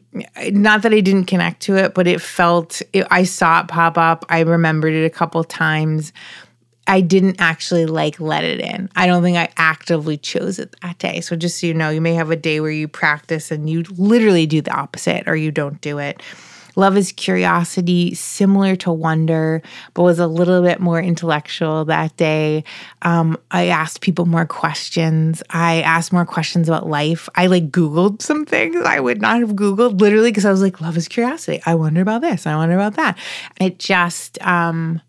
not 0.51 0.81
that 0.81 0.93
I 0.93 0.99
didn't 0.99 1.25
connect 1.25 1.61
to 1.63 1.77
it, 1.77 1.93
but 1.93 2.07
it 2.07 2.21
felt. 2.21 2.81
It, 2.91 3.07
I 3.09 3.23
saw 3.23 3.61
it 3.61 3.67
pop 3.69 3.97
up. 3.97 4.25
I 4.27 4.41
remembered 4.41 4.93
it 4.93 5.05
a 5.05 5.09
couple 5.09 5.43
times. 5.45 6.11
I 6.87 7.01
didn't 7.01 7.37
actually 7.39 7.85
like 7.85 8.19
let 8.19 8.43
it 8.43 8.59
in. 8.59 8.89
I 8.95 9.07
don't 9.07 9.23
think 9.23 9.37
I 9.37 9.49
actively 9.57 10.17
chose 10.17 10.59
it 10.59 10.75
that 10.81 10.99
day. 10.99 11.21
So 11.21 11.35
just 11.35 11.59
so 11.59 11.67
you 11.67 11.73
know, 11.73 11.89
you 11.89 12.01
may 12.01 12.13
have 12.13 12.29
a 12.29 12.35
day 12.35 12.59
where 12.59 12.71
you 12.71 12.87
practice 12.87 13.51
and 13.51 13.69
you 13.69 13.83
literally 13.97 14.45
do 14.45 14.61
the 14.61 14.71
opposite 14.71 15.27
or 15.27 15.35
you 15.35 15.51
don't 15.51 15.81
do 15.81 15.97
it. 15.97 16.21
Love 16.77 16.97
is 16.97 17.13
curiosity, 17.13 18.13
similar 18.13 18.75
to 18.75 18.91
wonder, 18.91 19.61
but 19.93 20.03
was 20.03 20.19
a 20.19 20.27
little 20.27 20.61
bit 20.61 20.79
more 20.79 20.99
intellectual 20.99 21.85
that 21.85 22.15
day. 22.17 22.65
Um, 23.01 23.37
I 23.49 23.67
asked 23.67 24.01
people 24.01 24.25
more 24.25 24.45
questions. 24.45 25.41
I 25.49 25.81
asked 25.81 26.11
more 26.11 26.25
questions 26.25 26.67
about 26.67 26.87
life. 26.87 27.29
I 27.35 27.47
like 27.47 27.71
Googled 27.71 28.21
some 28.21 28.45
things 28.45 28.75
I 28.85 28.99
would 28.99 29.21
not 29.21 29.39
have 29.39 29.51
Googled 29.51 30.01
literally 30.01 30.31
because 30.31 30.45
I 30.45 30.51
was 30.51 30.61
like, 30.61 30.81
love 30.81 30.97
is 30.97 31.07
curiosity. 31.07 31.61
I 31.65 31.75
wonder 31.75 32.01
about 32.01 32.21
this. 32.21 32.45
I 32.45 32.55
wonder 32.55 32.75
about 32.75 32.95
that. 32.95 33.17
It 33.59 33.79
just, 33.79 34.37
um, 34.45 35.01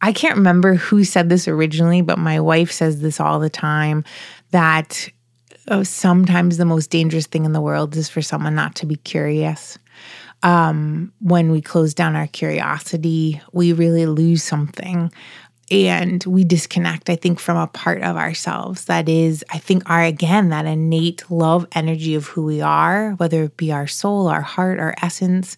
I 0.00 0.12
can't 0.12 0.36
remember 0.36 0.74
who 0.74 1.04
said 1.04 1.28
this 1.28 1.48
originally, 1.48 2.02
but 2.02 2.18
my 2.18 2.40
wife 2.40 2.70
says 2.70 3.00
this 3.00 3.20
all 3.20 3.40
the 3.40 3.50
time 3.50 4.04
that 4.50 5.10
oh, 5.68 5.82
sometimes 5.82 6.56
the 6.56 6.64
most 6.64 6.90
dangerous 6.90 7.26
thing 7.26 7.44
in 7.44 7.52
the 7.52 7.60
world 7.60 7.96
is 7.96 8.08
for 8.08 8.22
someone 8.22 8.54
not 8.54 8.74
to 8.76 8.86
be 8.86 8.96
curious. 8.96 9.78
Um, 10.42 11.12
when 11.20 11.50
we 11.50 11.60
close 11.60 11.94
down 11.94 12.14
our 12.14 12.28
curiosity, 12.28 13.40
we 13.52 13.72
really 13.72 14.06
lose 14.06 14.44
something 14.44 15.12
and 15.70 16.24
we 16.24 16.44
disconnect, 16.44 17.10
I 17.10 17.16
think, 17.16 17.38
from 17.38 17.58
a 17.58 17.66
part 17.66 18.02
of 18.02 18.16
ourselves 18.16 18.86
that 18.86 19.08
is, 19.08 19.44
I 19.50 19.58
think, 19.58 19.88
our 19.90 20.02
again, 20.02 20.48
that 20.48 20.64
innate 20.64 21.30
love 21.30 21.66
energy 21.72 22.14
of 22.14 22.26
who 22.26 22.44
we 22.44 22.60
are, 22.62 23.12
whether 23.12 23.44
it 23.44 23.56
be 23.56 23.72
our 23.72 23.86
soul, 23.86 24.28
our 24.28 24.40
heart, 24.40 24.78
our 24.78 24.94
essence 25.02 25.56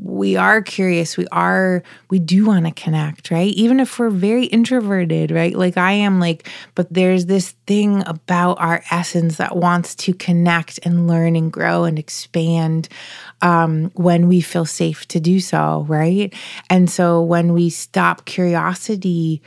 we 0.00 0.36
are 0.36 0.62
curious. 0.62 1.16
We 1.16 1.26
are 1.32 1.82
we 2.08 2.18
do 2.20 2.46
want 2.46 2.66
to 2.66 2.72
connect 2.72 3.30
right? 3.30 3.52
Even 3.54 3.80
if 3.80 3.98
we're 3.98 4.10
very 4.10 4.46
introverted 4.46 5.30
right? 5.30 5.54
Like 5.54 5.76
i 5.76 5.92
am 5.92 6.20
like 6.20 6.48
but 6.74 6.92
there's 6.92 7.26
this 7.26 7.50
thing 7.66 8.02
about 8.06 8.60
our 8.60 8.82
essence 8.90 9.36
that 9.36 9.56
wants 9.56 9.94
to 9.96 10.14
connect 10.14 10.78
and 10.84 11.08
learn 11.08 11.34
and 11.36 11.52
grow 11.52 11.84
and 11.84 11.98
expand 11.98 12.88
um, 13.42 13.90
when 13.94 14.28
we 14.28 14.40
feel 14.40 14.64
safe 14.64 15.06
to 15.08 15.20
do 15.20 15.40
so 15.40 15.84
right? 15.88 16.32
And 16.70 16.88
so 16.88 17.22
when 17.22 17.52
we 17.52 17.68
stop 17.70 18.24
curiosity 18.24 19.42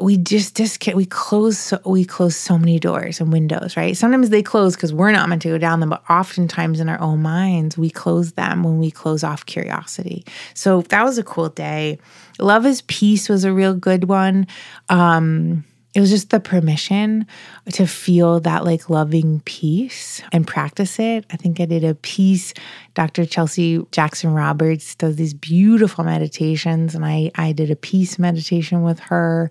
we 0.00 0.16
just 0.16 0.54
disconnect 0.54 0.96
we 0.96 1.06
close 1.06 1.58
so, 1.58 1.80
we 1.84 2.04
close 2.04 2.36
so 2.36 2.58
many 2.58 2.78
doors 2.78 3.20
and 3.20 3.32
windows 3.32 3.76
right? 3.76 3.96
Sometimes 3.96 4.30
they 4.30 4.42
close 4.42 4.76
because 4.76 4.92
we're 4.92 5.12
not 5.12 5.28
meant 5.28 5.42
to 5.42 5.48
go 5.48 5.58
down 5.58 5.80
them 5.80 5.90
but 5.90 6.02
oftentimes 6.08 6.80
in 6.80 6.88
our 6.88 7.00
own 7.00 7.22
minds 7.22 7.76
we 7.76 7.90
close 7.90 8.32
them 8.32 8.62
when 8.62 8.78
we 8.78 8.90
close 8.90 9.24
off 9.24 9.46
curiosity. 9.46 10.24
So 10.54 10.82
that 10.82 11.04
was 11.04 11.18
a 11.18 11.24
cool 11.24 11.48
day. 11.48 11.98
Love 12.38 12.66
is 12.66 12.82
peace 12.82 13.28
was 13.28 13.44
a 13.44 13.52
real 13.52 13.74
good 13.74 14.04
one. 14.04 14.46
Um 14.88 15.64
it 15.98 16.00
was 16.00 16.10
just 16.10 16.30
the 16.30 16.38
permission 16.38 17.26
to 17.72 17.84
feel 17.84 18.38
that 18.38 18.64
like 18.64 18.88
loving 18.88 19.40
peace 19.44 20.22
and 20.30 20.46
practice 20.46 21.00
it. 21.00 21.26
I 21.32 21.36
think 21.36 21.58
I 21.58 21.64
did 21.64 21.82
a 21.82 21.96
piece. 21.96 22.54
Dr. 22.94 23.26
Chelsea 23.26 23.84
Jackson 23.90 24.32
Roberts 24.32 24.94
does 24.94 25.16
these 25.16 25.34
beautiful 25.34 26.04
meditations, 26.04 26.94
and 26.94 27.04
I 27.04 27.32
I 27.34 27.50
did 27.50 27.72
a 27.72 27.74
peace 27.74 28.16
meditation 28.16 28.84
with 28.84 29.00
her, 29.00 29.50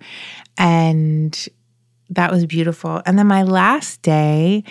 and 0.58 1.50
that 2.12 2.32
was 2.32 2.46
beautiful. 2.46 3.02
And 3.06 3.18
then 3.20 3.28
my 3.28 3.44
last 3.44 4.02
day 4.02 4.64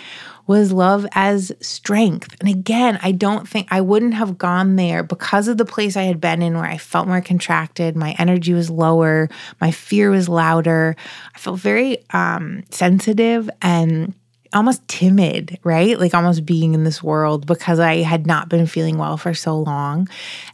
was 0.47 0.73
love 0.73 1.07
as 1.13 1.53
strength. 1.61 2.35
And 2.41 2.49
again, 2.49 2.99
I 3.03 3.13
don't 3.13 3.49
think 3.49 3.69
I 3.71 3.81
wouldn't 3.81 4.15
have 4.15 4.39
gone 4.39 4.77
there 4.77 5.03
because 5.03 5.49
of 5.49 5.59
the 5.59 5.65
place 5.65 5.97
I 5.97 6.05
had 6.05 6.21
been 6.21 6.41
in 6.41 6.55
where 6.55 6.65
I 6.65 6.79
felt 6.79 7.09
more 7.09 7.21
contracted, 7.21 7.97
my 7.97 8.15
energy 8.19 8.53
was 8.53 8.71
lower, 8.71 9.29
my 9.61 9.71
fear 9.71 10.11
was 10.11 10.29
louder. 10.29 10.97
I 11.35 11.39
felt 11.39 11.59
very 11.61 11.99
um, 12.11 12.63
sensitive 12.71 13.51
and 13.61 14.15
almost 14.53 14.87
timid, 14.89 15.59
right? 15.65 15.99
Like 15.99 16.15
almost 16.15 16.47
being 16.47 16.75
in 16.75 16.85
this 16.85 17.03
world 17.03 17.47
because 17.47 17.81
I 17.81 17.97
had 17.97 18.27
not 18.27 18.49
been 18.49 18.67
feeling 18.67 18.97
well 18.99 19.17
for 19.17 19.35
so 19.35 19.59
long. 19.59 20.09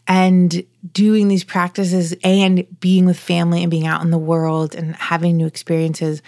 And 0.08 0.64
doing 0.92 1.28
these 1.28 1.44
practices 1.44 2.14
and 2.24 2.66
being 2.80 3.04
with 3.04 3.18
family 3.18 3.62
and 3.62 3.70
being 3.70 3.86
out 3.86 4.02
in 4.02 4.10
the 4.10 4.18
world 4.18 4.74
and 4.74 4.96
having 4.96 5.36
new 5.36 5.46
experiences 5.46 6.22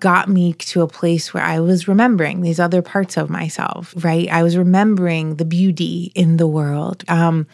got 0.00 0.28
me 0.28 0.54
to 0.54 0.82
a 0.82 0.88
place 0.88 1.32
where 1.32 1.42
I 1.42 1.60
was 1.60 1.86
remembering 1.86 2.40
these 2.40 2.58
other 2.58 2.82
parts 2.82 3.16
of 3.16 3.30
myself, 3.30 3.94
right? 4.04 4.28
I 4.28 4.42
was 4.42 4.56
remembering 4.56 5.36
the 5.36 5.44
beauty 5.44 6.12
in 6.14 6.36
the 6.36 6.46
world. 6.46 7.04
Um, 7.08 7.46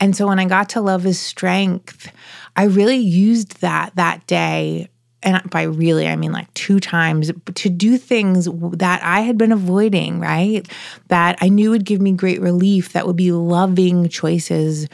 and 0.00 0.16
so 0.16 0.26
when 0.26 0.38
I 0.38 0.46
got 0.46 0.70
to 0.70 0.80
Love 0.80 1.06
is 1.06 1.20
Strength, 1.20 2.10
I 2.56 2.64
really 2.64 2.96
used 2.96 3.60
that 3.60 3.94
that 3.96 4.26
day 4.26 4.88
and 5.22 5.50
by 5.50 5.62
really, 5.62 6.08
I 6.08 6.16
mean 6.16 6.32
like 6.32 6.52
two 6.54 6.80
times, 6.80 7.30
to 7.54 7.68
do 7.68 7.98
things 7.98 8.48
that 8.78 9.02
I 9.02 9.20
had 9.20 9.36
been 9.36 9.52
avoiding, 9.52 10.18
right? 10.18 10.66
That 11.08 11.36
I 11.40 11.48
knew 11.48 11.70
would 11.70 11.84
give 11.84 12.00
me 12.00 12.12
great 12.12 12.40
relief, 12.40 12.92
that 12.92 13.06
would 13.06 13.16
be 13.16 13.32
loving 13.32 14.08
choices 14.08 14.88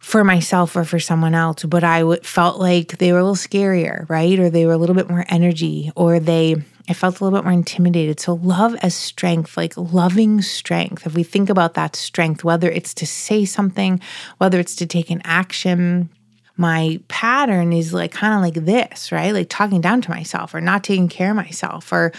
for 0.00 0.24
myself 0.24 0.74
or 0.74 0.84
for 0.84 0.98
someone 0.98 1.34
else, 1.34 1.62
but 1.64 1.84
I 1.84 2.00
w- 2.00 2.20
felt 2.22 2.58
like 2.58 2.98
they 2.98 3.12
were 3.12 3.18
a 3.18 3.22
little 3.22 3.36
scarier, 3.36 4.08
right? 4.08 4.38
Or 4.38 4.48
they 4.48 4.64
were 4.64 4.72
a 4.72 4.78
little 4.78 4.96
bit 4.96 5.10
more 5.10 5.26
energy, 5.28 5.92
or 5.94 6.18
they, 6.18 6.56
I 6.88 6.94
felt 6.94 7.20
a 7.20 7.24
little 7.24 7.38
bit 7.38 7.44
more 7.44 7.52
intimidated. 7.52 8.18
So, 8.18 8.34
love 8.34 8.74
as 8.82 8.94
strength, 8.94 9.58
like 9.58 9.76
loving 9.76 10.40
strength. 10.40 11.06
If 11.06 11.14
we 11.14 11.22
think 11.22 11.50
about 11.50 11.74
that 11.74 11.94
strength, 11.96 12.42
whether 12.42 12.70
it's 12.70 12.94
to 12.94 13.06
say 13.06 13.44
something, 13.44 14.00
whether 14.38 14.58
it's 14.58 14.74
to 14.76 14.86
take 14.86 15.10
an 15.10 15.20
action, 15.22 16.08
my 16.56 16.98
pattern 17.08 17.74
is 17.74 17.92
like 17.92 18.12
kind 18.12 18.34
of 18.34 18.40
like 18.40 18.64
this, 18.64 19.12
right? 19.12 19.34
Like 19.34 19.48
talking 19.50 19.82
down 19.82 20.00
to 20.00 20.10
myself 20.10 20.54
or 20.54 20.62
not 20.62 20.82
taking 20.82 21.08
care 21.08 21.30
of 21.30 21.36
myself 21.36 21.92
or 21.92 22.12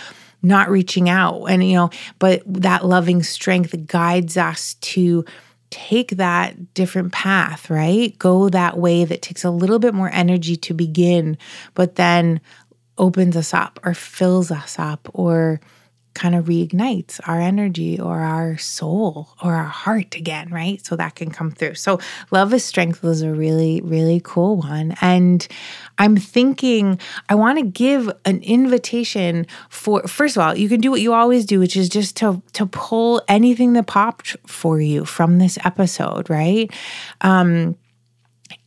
not 0.43 0.69
reaching 0.69 1.09
out. 1.09 1.45
And, 1.45 1.63
you 1.67 1.75
know, 1.75 1.89
but 2.19 2.43
that 2.45 2.85
loving 2.85 3.23
strength 3.23 3.75
guides 3.87 4.37
us 4.37 4.75
to 4.75 5.25
take 5.71 6.11
that 6.11 6.73
different 6.73 7.11
path, 7.11 7.69
right? 7.69 8.17
Go 8.19 8.49
that 8.49 8.77
way 8.77 9.05
that 9.05 9.21
takes 9.21 9.43
a 9.43 9.49
little 9.49 9.79
bit 9.79 9.93
more 9.93 10.11
energy 10.13 10.55
to 10.57 10.73
begin, 10.73 11.37
but 11.73 11.95
then 11.95 12.39
opens 12.97 13.35
us 13.35 13.53
up 13.53 13.79
or 13.83 13.93
fills 13.93 14.51
us 14.51 14.77
up 14.77 15.09
or 15.13 15.59
kind 16.13 16.35
of 16.35 16.45
reignites 16.45 17.19
our 17.27 17.39
energy 17.39 17.99
or 17.99 18.19
our 18.19 18.57
soul 18.57 19.29
or 19.43 19.55
our 19.55 19.63
heart 19.63 20.15
again, 20.15 20.49
right? 20.49 20.85
So 20.85 20.95
that 20.95 21.15
can 21.15 21.31
come 21.31 21.51
through. 21.51 21.75
So, 21.75 21.99
love 22.31 22.53
is 22.53 22.65
strength 22.65 23.01
was 23.01 23.21
a 23.21 23.31
really, 23.31 23.81
really 23.81 24.21
cool 24.23 24.57
one. 24.57 24.95
And 25.01 25.47
I'm 25.97 26.17
thinking 26.17 26.99
I 27.29 27.35
want 27.35 27.59
to 27.59 27.65
give 27.65 28.11
an 28.25 28.41
invitation 28.41 29.47
for 29.69 30.03
first 30.07 30.37
of 30.37 30.43
all, 30.43 30.55
you 30.55 30.67
can 30.67 30.81
do 30.81 30.91
what 30.91 31.01
you 31.01 31.13
always 31.13 31.45
do, 31.45 31.59
which 31.59 31.77
is 31.77 31.89
just 31.89 32.17
to 32.17 32.41
to 32.53 32.65
pull 32.65 33.21
anything 33.27 33.73
that 33.73 33.87
popped 33.87 34.35
for 34.47 34.79
you 34.79 35.05
from 35.05 35.37
this 35.37 35.57
episode, 35.63 36.29
right? 36.29 36.71
Um 37.21 37.75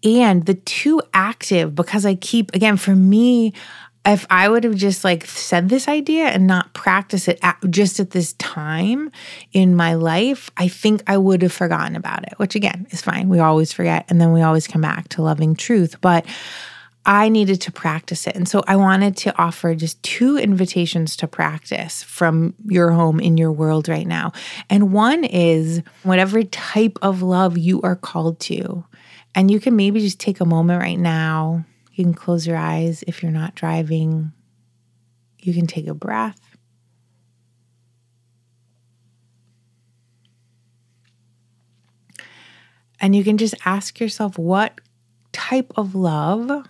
and 0.03 0.45
the 0.47 0.55
two 0.55 1.01
active 1.13 1.75
because 1.75 2.05
I 2.07 2.15
keep 2.15 2.55
again 2.55 2.77
for 2.77 2.95
me 2.95 3.53
if 4.07 4.27
I 4.29 4.49
would 4.49 4.65
have 4.65 4.75
just 4.75 5.03
like 5.03 5.25
said 5.27 5.69
this 5.69 5.89
idea 5.89 6.27
and 6.27 6.47
not 6.47 6.75
practice 6.75 7.27
it 7.27 7.39
at, 7.43 7.59
just 7.71 8.01
at 8.01 8.11
this 8.11 8.35
time 8.35 9.11
in 9.53 9.75
my 9.75 9.95
life, 9.95 10.51
I 10.57 10.69
think 10.69 11.03
I 11.07 11.17
would 11.17 11.41
have 11.43 11.53
forgotten 11.53 11.97
about 11.97 12.25
it, 12.25 12.35
which 12.39 12.55
again 12.55 12.87
is 12.91 13.01
fine. 13.01 13.29
We 13.29 13.39
always 13.39 13.73
forget 13.73 14.05
and 14.09 14.21
then 14.21 14.33
we 14.33 14.43
always 14.43 14.67
come 14.67 14.83
back 14.83 15.09
to 15.11 15.23
loving 15.23 15.57
truth. 15.57 16.01
But 16.03 16.27
I 17.07 17.29
needed 17.29 17.61
to 17.63 17.73
practice 17.73 18.27
it. 18.27 18.35
And 18.35 18.49
so 18.49 18.63
I 18.67 18.77
wanted 18.77 19.17
to 19.19 19.39
offer 19.39 19.75
just 19.75 20.03
two 20.03 20.39
invitations 20.39 21.17
to 21.17 21.29
practice 21.29 22.03
from 22.03 22.55
your 22.67 22.93
home 22.93 23.21
in 23.21 23.37
your 23.37 23.53
world 23.53 23.89
right 23.89 24.07
now. 24.07 24.33
And 24.71 24.93
one 24.93 25.25
is 25.25 25.83
whatever 26.03 26.43
type 26.43 26.99
of 27.03 27.21
love 27.21 27.59
you 27.59 27.83
are 27.83 27.97
called 27.97 28.41
to. 28.41 28.85
And 29.35 29.51
you 29.51 29.61
can 29.61 29.77
maybe 29.77 30.01
just 30.01 30.21
take 30.21 30.41
a 30.41 30.47
moment 30.47 30.81
right 30.81 30.99
now 30.99 31.65
you 31.95 32.03
can 32.05 32.13
close 32.13 32.45
your 32.45 32.57
eyes 32.57 33.05
if 33.07 33.23
you're 33.23 33.31
not 33.31 33.55
driving. 33.55 34.33
You 35.39 35.55
can 35.55 35.69
take 35.69 35.87
a 35.87 35.95
breath. 35.95 36.41
And 43.01 43.15
you 43.15 43.23
can 43.23 43.39
just 43.39 43.55
ask 43.65 44.01
yourself, 44.01 44.37
what 44.37 44.81
type 45.31 45.73
of 45.77 45.95
love 45.95 46.67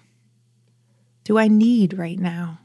do 1.22 1.38
I 1.38 1.48
need 1.48 1.96
right 1.96 2.18
now? 2.18 2.58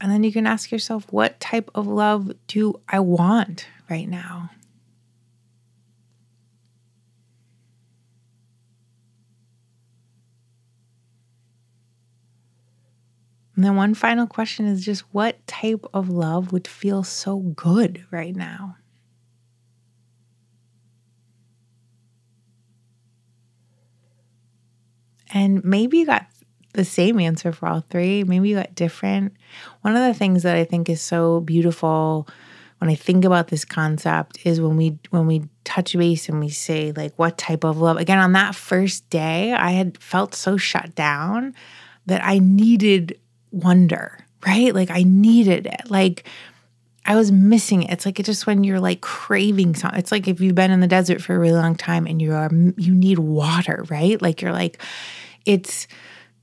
And 0.00 0.10
then 0.10 0.24
you 0.24 0.32
can 0.32 0.46
ask 0.46 0.72
yourself, 0.72 1.12
what 1.12 1.38
type 1.38 1.70
of 1.76 1.86
love 1.86 2.32
do 2.48 2.80
I 2.88 2.98
want 2.98 3.68
right 3.88 4.08
now? 4.08 4.50
And 13.60 13.64
then 13.66 13.76
one 13.76 13.92
final 13.92 14.26
question 14.26 14.64
is 14.64 14.82
just 14.82 15.04
what 15.12 15.46
type 15.46 15.84
of 15.92 16.08
love 16.08 16.50
would 16.50 16.66
feel 16.66 17.02
so 17.02 17.40
good 17.40 18.06
right 18.10 18.34
now? 18.34 18.78
And 25.34 25.62
maybe 25.62 25.98
you 25.98 26.06
got 26.06 26.24
the 26.72 26.86
same 26.86 27.20
answer 27.20 27.52
for 27.52 27.68
all 27.68 27.84
three. 27.90 28.24
Maybe 28.24 28.48
you 28.48 28.56
got 28.56 28.74
different. 28.74 29.34
One 29.82 29.94
of 29.94 30.06
the 30.06 30.18
things 30.18 30.42
that 30.44 30.56
I 30.56 30.64
think 30.64 30.88
is 30.88 31.02
so 31.02 31.40
beautiful 31.40 32.26
when 32.78 32.88
I 32.88 32.94
think 32.94 33.26
about 33.26 33.48
this 33.48 33.66
concept 33.66 34.38
is 34.46 34.58
when 34.58 34.78
we 34.78 34.98
when 35.10 35.26
we 35.26 35.42
touch 35.64 35.92
base 35.92 36.30
and 36.30 36.40
we 36.40 36.48
say 36.48 36.92
like 36.92 37.12
what 37.16 37.36
type 37.36 37.64
of 37.64 37.76
love. 37.76 37.98
Again, 37.98 38.20
on 38.20 38.32
that 38.32 38.54
first 38.54 39.10
day, 39.10 39.52
I 39.52 39.72
had 39.72 40.02
felt 40.02 40.34
so 40.34 40.56
shut 40.56 40.94
down 40.94 41.54
that 42.06 42.24
I 42.24 42.38
needed 42.38 43.19
wonder, 43.52 44.18
right? 44.46 44.74
Like 44.74 44.90
I 44.90 45.02
needed 45.02 45.66
it. 45.66 45.90
Like 45.90 46.24
I 47.06 47.16
was 47.16 47.32
missing 47.32 47.82
it. 47.82 47.90
It's 47.90 48.06
like 48.06 48.18
it's 48.20 48.26
just 48.26 48.46
when 48.46 48.62
you're 48.64 48.80
like 48.80 49.00
craving 49.00 49.74
something. 49.74 49.98
It's 49.98 50.12
like 50.12 50.28
if 50.28 50.40
you've 50.40 50.54
been 50.54 50.70
in 50.70 50.80
the 50.80 50.86
desert 50.86 51.22
for 51.22 51.34
a 51.34 51.38
really 51.38 51.54
long 51.54 51.74
time 51.74 52.06
and 52.06 52.20
you 52.20 52.34
are 52.34 52.50
you 52.76 52.94
need 52.94 53.18
water, 53.18 53.84
right? 53.88 54.20
Like 54.20 54.42
you're 54.42 54.52
like 54.52 54.82
it's 55.46 55.88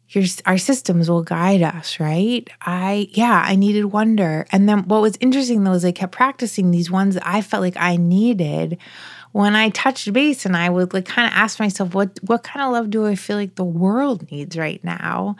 your 0.09 0.23
our 0.45 0.57
systems 0.57 1.09
will 1.09 1.23
guide 1.23 1.61
us, 1.61 1.99
right? 1.99 2.49
I 2.61 3.09
yeah, 3.11 3.43
I 3.45 3.55
needed 3.55 3.85
wonder. 3.85 4.45
And 4.51 4.67
then 4.67 4.87
what 4.87 5.01
was 5.01 5.17
interesting 5.19 5.63
though 5.63 5.73
is 5.73 5.85
I 5.85 5.91
kept 5.91 6.13
practicing 6.13 6.71
these 6.71 6.89
ones 6.89 7.13
that 7.15 7.27
I 7.27 7.41
felt 7.41 7.61
like 7.61 7.77
I 7.77 7.97
needed 7.97 8.77
when 9.33 9.55
I 9.55 9.69
touched 9.69 10.11
base 10.13 10.45
and 10.45 10.57
I 10.57 10.69
would 10.69 10.93
like 10.93 11.05
kind 11.05 11.27
of 11.27 11.37
ask 11.37 11.59
myself 11.59 11.93
what 11.93 12.19
what 12.23 12.43
kind 12.43 12.65
of 12.65 12.71
love 12.71 12.89
do 12.89 13.05
I 13.05 13.15
feel 13.15 13.37
like 13.37 13.55
the 13.55 13.63
world 13.63 14.31
needs 14.31 14.57
right 14.57 14.83
now? 14.83 15.35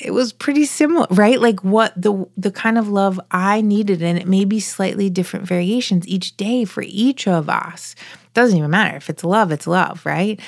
It 0.00 0.12
was 0.12 0.32
pretty 0.32 0.64
similar, 0.64 1.06
right? 1.10 1.40
Like 1.40 1.60
what 1.60 1.92
the 2.00 2.26
the 2.36 2.50
kind 2.50 2.78
of 2.78 2.88
love 2.88 3.20
I 3.30 3.60
needed, 3.60 4.02
and 4.02 4.18
it 4.18 4.26
may 4.26 4.44
be 4.44 4.60
slightly 4.60 5.10
different 5.10 5.46
variations 5.46 6.06
each 6.06 6.36
day 6.36 6.64
for 6.64 6.82
each 6.86 7.28
of 7.28 7.48
us. 7.48 7.94
Doesn't 8.34 8.56
even 8.56 8.70
matter 8.70 8.96
if 8.96 9.10
it's 9.10 9.24
love, 9.24 9.52
it's 9.52 9.66
love, 9.66 10.04
right? 10.06 10.40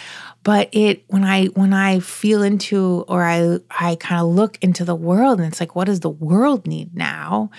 But 0.42 0.68
it 0.72 1.04
when 1.09 1.24
I 1.24 1.46
when 1.46 1.72
I 1.72 2.00
feel 2.00 2.42
into 2.42 3.04
or 3.09 3.24
I 3.24 3.59
I 3.70 3.96
kind 3.96 4.20
of 4.20 4.28
look 4.28 4.59
into 4.62 4.85
the 4.85 4.94
world 4.94 5.38
and 5.38 5.48
it's 5.48 5.61
like, 5.61 5.74
what 5.74 5.87
does 5.87 6.00
the 6.00 6.11
world 6.11 6.66
need 6.66 6.94
now? 6.94 7.50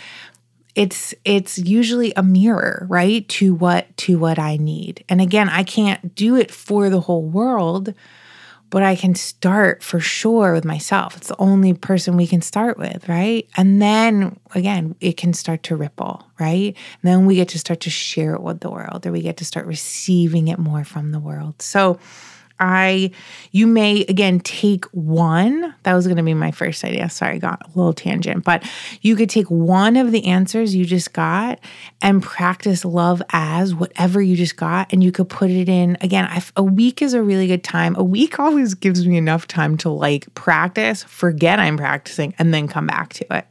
It's 0.74 1.14
it's 1.24 1.58
usually 1.58 2.14
a 2.16 2.24
mirror, 2.24 2.86
right? 2.90 3.28
To 3.30 3.54
what 3.54 3.96
to 3.98 4.18
what 4.18 4.40
I 4.40 4.58
need. 4.58 5.04
And 5.08 5.22
again, 5.22 5.50
I 5.50 5.64
can't 5.64 6.16
do 6.16 6.36
it 6.36 6.52
for 6.52 6.90
the 6.90 7.02
whole 7.02 7.24
world 7.24 7.94
but 8.70 8.84
I 8.84 8.96
can 8.96 9.16
start 9.16 9.84
for 9.84 10.00
sure 10.00 10.54
with 10.54 10.66
myself. 10.66 11.16
It's 11.18 11.28
the 11.28 11.40
only 11.40 11.74
person 11.74 12.18
we 12.18 12.28
can 12.28 12.42
start 12.42 12.78
with, 12.78 13.08
right? 13.08 13.48
And 13.58 13.82
then 13.82 14.40
again, 14.54 14.96
it 15.02 15.18
can 15.18 15.34
start 15.34 15.64
to 15.64 15.76
ripple, 15.76 16.26
right? 16.40 16.76
And 16.76 17.02
then 17.04 17.26
we 17.26 17.36
get 17.36 17.50
to 17.50 17.60
start 17.60 17.80
to 17.82 17.90
share 17.90 18.34
it 18.34 18.42
with 18.42 18.62
the 18.62 18.70
world 18.70 19.06
or 19.06 19.12
we 19.12 19.22
get 19.22 19.38
to 19.38 19.46
start 19.46 19.66
receiving 19.66 20.48
it 20.48 20.60
more 20.60 20.84
from 20.84 21.12
the 21.12 21.20
world. 21.20 21.62
So, 21.62 22.00
I, 22.60 23.12
you 23.52 23.68
may 23.68 24.02
again 24.04 24.40
take 24.40 24.86
one. 24.86 25.76
That 25.84 25.94
was 25.94 26.08
going 26.08 26.18
to 26.18 26.24
be 26.24 26.34
my 26.34 26.52
first 26.52 26.84
idea. 26.84 27.10
Sorry, 27.10 27.36
I 27.36 27.38
got 27.38 27.62
a 27.66 27.68
little 27.78 27.94
tangent, 27.94 28.44
but 28.44 28.64
you 29.02 29.16
could 29.16 29.30
take 29.30 29.50
one 29.50 29.98
of 29.98 30.12
the 30.12 30.26
answers 30.26 30.74
you 30.74 30.86
just 30.86 31.14
got 31.14 31.60
and 32.02 32.24
practice 32.24 32.86
love 32.86 33.22
as 33.30 33.76
whatever 33.76 34.22
you 34.22 34.36
just 34.36 34.56
got. 34.58 34.92
And 34.94 35.04
you 35.04 35.12
could 35.12 35.30
put 35.30 35.50
it 35.50 35.68
in 35.68 35.98
again. 36.02 36.30
a 36.56 36.64
week 36.64 37.02
is 37.02 37.14
a 37.14 37.22
really 37.22 37.48
good 37.48 37.64
time. 37.64 37.96
A 37.98 38.04
week 38.04 38.40
always 38.40 38.74
gives 38.74 39.06
me 39.06 39.18
enough 39.18 39.48
time 39.48 39.78
to 39.78 39.90
like 39.90 40.34
practice, 40.36 41.04
forget 41.04 41.60
I'm 41.60 41.78
practicing, 41.78 42.34
and 42.40 42.54
then 42.54 42.68
come 42.68 42.88
back 42.88 43.14
to 43.14 43.38
it 43.38 43.48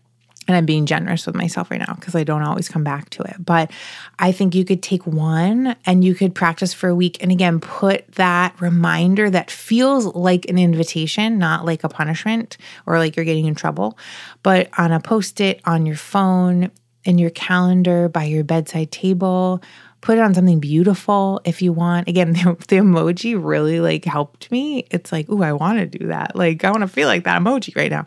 and 0.47 0.57
I'm 0.57 0.67
being 0.67 0.87
generous 0.87 1.27
with 1.27 1.35
myself 1.35 1.71
right 1.71 1.81
now 1.81 1.95
because 1.95 2.15
I 2.15 2.25
don't 2.25 2.43
always 2.43 2.69
come 2.69 2.85
back 2.85 3.11
to 3.11 3.23
it. 3.23 3.37
But 3.39 3.71
I 4.19 4.33
think 4.33 4.55
you 4.55 4.65
could 4.65 4.83
take 4.83 5.07
one 5.07 5.77
and 5.87 6.05
you 6.05 6.15
could 6.15 6.35
practice 6.35 6.75
for 6.75 6.89
a 6.89 6.95
week. 6.95 7.23
And 7.23 7.33
again, 7.33 7.61
put 7.61 8.07
that 8.13 8.61
reminder 8.61 9.31
that 9.31 9.51
feels 9.51 10.07
like 10.15 10.49
an 10.49 10.59
invitation, 10.59 11.39
not 11.39 11.65
like 11.65 11.85
a 11.85 11.89
punishment 11.89 12.57
or 12.87 12.99
like 12.99 13.17
you're 13.17 13.25
getting 13.25 13.47
in 13.47 13.55
trouble, 13.55 13.99
but 14.43 14.69
on 14.79 14.93
a 14.93 15.01
post 15.01 15.41
it 15.41 15.61
on 15.65 15.87
your 15.87 15.97
phone, 15.97 16.71
in 17.05 17.19
your 17.19 17.31
calendar, 17.31 18.09
by 18.09 18.25
your 18.25 18.45
bedside 18.45 18.91
table, 18.91 19.63
put 20.05 20.19
it 20.19 20.21
on 20.21 20.35
something 20.35 20.61
beautiful 20.61 21.41
if 21.47 21.63
you 21.63 21.73
want. 21.73 22.09
Again, 22.09 22.33
the, 22.35 22.57
the 22.69 22.77
emoji 22.77 23.43
really 23.43 23.81
like 23.81 24.05
helped 24.05 24.51
me. 24.53 24.87
It's 24.91 25.11
like, 25.11 25.27
oh, 25.31 25.43
I 25.43 25.55
want 25.55 25.79
to 25.79 25.99
do 25.99 26.09
that. 26.09 26.37
Like, 26.37 26.63
I 26.63 26.71
want 26.71 26.83
to 26.83 26.89
feel 26.89 27.09
like 27.09 27.25
that 27.25 27.41
emoji 27.41 27.75
right 27.75 27.91
now. 27.91 28.05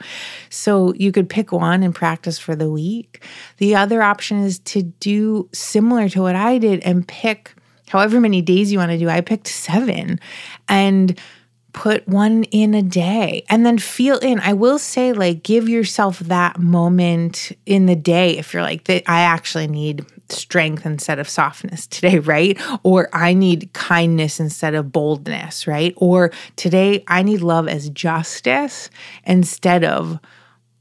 So 0.51 0.93
you 0.93 1.11
could 1.11 1.27
pick 1.27 1.51
one 1.51 1.81
and 1.81 1.95
practice 1.95 2.37
for 2.37 2.55
the 2.55 2.69
week. 2.69 3.23
The 3.57 3.75
other 3.75 4.03
option 4.03 4.43
is 4.43 4.59
to 4.59 4.83
do 4.83 5.49
similar 5.53 6.07
to 6.09 6.21
what 6.21 6.35
I 6.35 6.59
did 6.59 6.81
and 6.81 7.05
pick 7.07 7.55
however 7.89 8.19
many 8.19 8.43
days 8.43 8.71
you 8.71 8.77
want 8.77 8.91
to 8.91 8.99
do. 8.99 9.09
I 9.09 9.21
picked 9.21 9.47
seven 9.47 10.19
and 10.69 11.19
put 11.73 12.07
one 12.07 12.43
in 12.45 12.75
a 12.75 12.83
day 12.83 13.43
and 13.49 13.65
then 13.65 13.79
feel 13.79 14.19
in. 14.19 14.39
I 14.41 14.53
will 14.53 14.77
say, 14.77 15.13
like, 15.13 15.41
give 15.41 15.67
yourself 15.67 16.19
that 16.19 16.59
moment 16.59 17.51
in 17.65 17.87
the 17.87 17.95
day 17.95 18.37
if 18.37 18.53
you're 18.53 18.61
like, 18.61 18.87
I 18.87 19.21
actually 19.21 19.67
need 19.67 20.05
strength 20.31 20.85
instead 20.85 21.19
of 21.19 21.29
softness 21.29 21.87
today, 21.87 22.19
right? 22.19 22.59
Or 22.83 23.09
I 23.13 23.33
need 23.33 23.71
kindness 23.73 24.39
instead 24.39 24.75
of 24.75 24.91
boldness, 24.91 25.67
right? 25.67 25.93
Or 25.97 26.31
today 26.55 27.03
I 27.07 27.23
need 27.23 27.41
love 27.41 27.67
as 27.67 27.89
justice 27.89 28.89
instead 29.25 29.83
of 29.83 30.19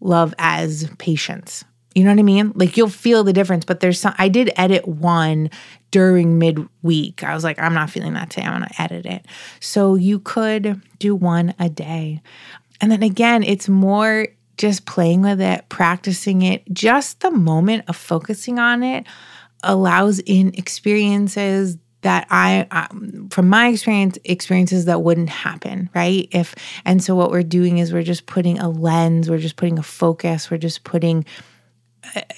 love 0.00 0.34
as 0.38 0.90
patience. 0.98 1.64
You 1.94 2.04
know 2.04 2.10
what 2.10 2.18
I 2.18 2.24
mean? 2.24 2.52
Like 2.54 2.76
you'll 2.76 2.90
feel 2.90 3.24
the 3.24 3.32
difference, 3.32 3.64
but 3.64 3.80
there's 3.80 3.98
some 3.98 4.14
I 4.18 4.28
did 4.28 4.52
edit 4.56 4.86
one 4.86 5.50
during 5.90 6.38
midweek. 6.38 7.24
I 7.24 7.34
was 7.34 7.42
like, 7.42 7.58
I'm 7.58 7.72
not 7.72 7.88
feeling 7.88 8.12
that 8.14 8.28
today. 8.28 8.46
I'm 8.46 8.52
gonna 8.52 8.70
edit 8.78 9.06
it. 9.06 9.24
So 9.60 9.94
you 9.94 10.18
could 10.18 10.82
do 10.98 11.14
one 11.14 11.54
a 11.58 11.70
day. 11.70 12.20
And 12.82 12.92
then 12.92 13.02
again, 13.02 13.42
it's 13.42 13.66
more 13.66 14.28
just 14.58 14.84
playing 14.84 15.22
with 15.22 15.40
it, 15.40 15.68
practicing 15.70 16.42
it, 16.42 16.70
just 16.72 17.20
the 17.20 17.30
moment 17.30 17.84
of 17.88 17.96
focusing 17.96 18.58
on 18.58 18.82
it 18.82 19.06
allows 19.66 20.18
in 20.20 20.54
experiences 20.54 21.76
that 22.02 22.26
I, 22.30 22.66
um, 22.70 23.28
from 23.30 23.48
my 23.48 23.68
experience, 23.68 24.18
experiences 24.24 24.84
that 24.84 25.02
wouldn't 25.02 25.28
happen, 25.28 25.90
right? 25.94 26.28
If, 26.30 26.54
and 26.84 27.02
so 27.02 27.16
what 27.16 27.30
we're 27.30 27.42
doing 27.42 27.78
is 27.78 27.92
we're 27.92 28.02
just 28.02 28.26
putting 28.26 28.58
a 28.58 28.68
lens, 28.68 29.28
we're 29.28 29.38
just 29.38 29.56
putting 29.56 29.78
a 29.78 29.82
focus, 29.82 30.50
we're 30.50 30.58
just 30.58 30.84
putting 30.84 31.24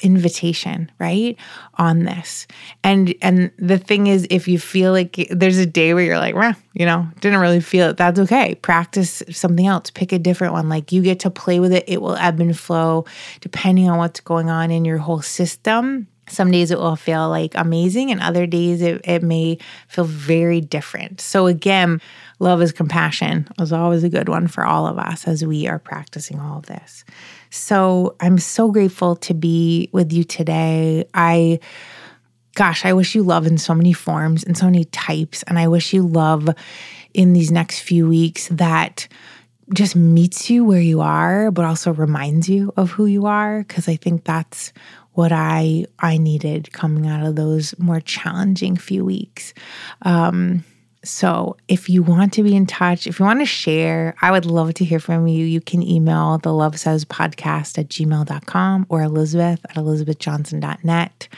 invitation 0.02 0.90
right 0.98 1.36
on 1.74 2.04
this. 2.04 2.46
And 2.82 3.14
and 3.22 3.50
the 3.58 3.78
thing 3.78 4.06
is 4.06 4.26
if 4.30 4.48
you 4.48 4.58
feel 4.58 4.92
like 4.92 5.28
there's 5.30 5.58
a 5.58 5.66
day 5.66 5.94
where 5.94 6.04
you're 6.04 6.18
like 6.18 6.34
well 6.34 6.54
you 6.74 6.86
know 6.86 7.06
didn't 7.20 7.40
really 7.40 7.60
feel 7.60 7.90
it 7.90 7.96
that's 7.96 8.18
okay. 8.20 8.54
Practice 8.56 9.22
something 9.30 9.66
else 9.66 9.90
pick 9.90 10.12
a 10.12 10.18
different 10.18 10.52
one. 10.52 10.68
Like 10.68 10.92
you 10.92 11.02
get 11.02 11.20
to 11.20 11.30
play 11.30 11.60
with 11.60 11.72
it 11.72 11.84
it 11.86 12.00
will 12.00 12.16
ebb 12.16 12.40
and 12.40 12.58
flow 12.58 13.04
depending 13.40 13.88
on 13.88 13.98
what's 13.98 14.20
going 14.20 14.50
on 14.50 14.70
in 14.70 14.84
your 14.84 14.98
whole 14.98 15.22
system 15.22 16.06
some 16.28 16.50
days 16.50 16.70
it 16.70 16.78
will 16.78 16.96
feel 16.96 17.28
like 17.28 17.52
amazing, 17.54 18.10
and 18.10 18.20
other 18.20 18.46
days 18.46 18.82
it, 18.82 19.00
it 19.04 19.22
may 19.22 19.58
feel 19.88 20.04
very 20.04 20.60
different. 20.60 21.20
So, 21.20 21.46
again, 21.46 22.00
love 22.38 22.62
is 22.62 22.72
compassion 22.72 23.48
is 23.58 23.72
always 23.72 24.04
a 24.04 24.08
good 24.08 24.28
one 24.28 24.48
for 24.48 24.64
all 24.64 24.86
of 24.86 24.98
us 24.98 25.26
as 25.26 25.44
we 25.44 25.66
are 25.66 25.78
practicing 25.78 26.38
all 26.38 26.58
of 26.58 26.66
this. 26.66 27.04
So, 27.50 28.16
I'm 28.20 28.38
so 28.38 28.70
grateful 28.70 29.16
to 29.16 29.34
be 29.34 29.90
with 29.92 30.12
you 30.12 30.24
today. 30.24 31.06
I 31.14 31.60
gosh, 32.58 32.84
I 32.84 32.92
wish 32.92 33.14
you 33.14 33.22
love 33.22 33.46
in 33.46 33.56
so 33.56 33.72
many 33.72 33.92
forms 33.92 34.42
and 34.42 34.58
so 34.58 34.64
many 34.64 34.84
types. 34.86 35.44
And 35.44 35.60
I 35.60 35.68
wish 35.68 35.92
you 35.92 36.02
love 36.02 36.48
in 37.14 37.32
these 37.32 37.52
next 37.52 37.80
few 37.80 38.08
weeks 38.08 38.48
that 38.48 39.06
just 39.72 39.94
meets 39.94 40.50
you 40.50 40.64
where 40.64 40.80
you 40.80 41.00
are, 41.00 41.52
but 41.52 41.64
also 41.64 41.92
reminds 41.92 42.48
you 42.48 42.72
of 42.76 42.90
who 42.90 43.06
you 43.06 43.26
are. 43.26 43.64
Cause 43.68 43.88
I 43.88 43.94
think 43.94 44.24
that's 44.24 44.72
what 45.18 45.32
I 45.32 45.84
I 45.98 46.16
needed 46.16 46.72
coming 46.72 47.08
out 47.08 47.26
of 47.26 47.34
those 47.34 47.76
more 47.76 47.98
challenging 47.98 48.76
few 48.76 49.04
weeks. 49.04 49.52
Um, 50.02 50.62
so 51.02 51.56
if 51.66 51.88
you 51.88 52.04
want 52.04 52.32
to 52.34 52.44
be 52.44 52.54
in 52.54 52.66
touch, 52.66 53.08
if 53.08 53.18
you 53.18 53.24
want 53.24 53.40
to 53.40 53.44
share, 53.44 54.14
I 54.22 54.30
would 54.30 54.46
love 54.46 54.74
to 54.74 54.84
hear 54.84 55.00
from 55.00 55.26
you. 55.26 55.44
You 55.44 55.60
can 55.60 55.82
email 55.82 56.38
the 56.38 56.52
Love 56.52 56.74
As 56.86 57.04
podcast 57.04 57.78
at 57.78 57.88
gmail.com 57.88 58.86
or 58.88 59.02
Elizabeth 59.02 59.58
at 59.68 59.74
elizabethjohnson.net. 59.74 61.28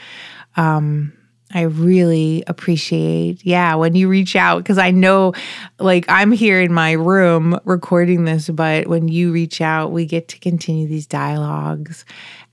Um, 0.57 1.13
I 1.53 1.61
really 1.61 2.43
appreciate, 2.47 3.45
yeah, 3.45 3.75
when 3.75 3.95
you 3.95 4.07
reach 4.07 4.35
out 4.35 4.59
because 4.59 4.77
I 4.77 4.91
know, 4.91 5.33
like, 5.79 6.05
I'm 6.07 6.31
here 6.31 6.61
in 6.61 6.73
my 6.73 6.93
room 6.93 7.59
recording 7.65 8.25
this, 8.25 8.49
but 8.49 8.87
when 8.87 9.07
you 9.07 9.31
reach 9.31 9.61
out, 9.61 9.91
we 9.91 10.05
get 10.05 10.27
to 10.29 10.39
continue 10.39 10.87
these 10.87 11.07
dialogues. 11.07 12.05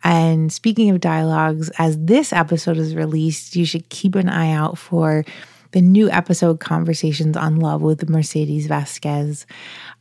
And 0.04 0.52
speaking 0.52 0.90
of 0.90 1.00
dialogues, 1.00 1.70
as 1.78 1.98
this 1.98 2.32
episode 2.32 2.76
is 2.76 2.94
released, 2.94 3.56
you 3.56 3.64
should 3.64 3.88
keep 3.88 4.14
an 4.14 4.28
eye 4.28 4.52
out 4.52 4.78
for 4.78 5.24
the 5.72 5.80
new 5.82 6.10
episode 6.10 6.60
Conversations 6.60 7.36
on 7.36 7.56
Love 7.56 7.82
with 7.82 8.08
Mercedes 8.08 8.66
Vasquez. 8.66 9.46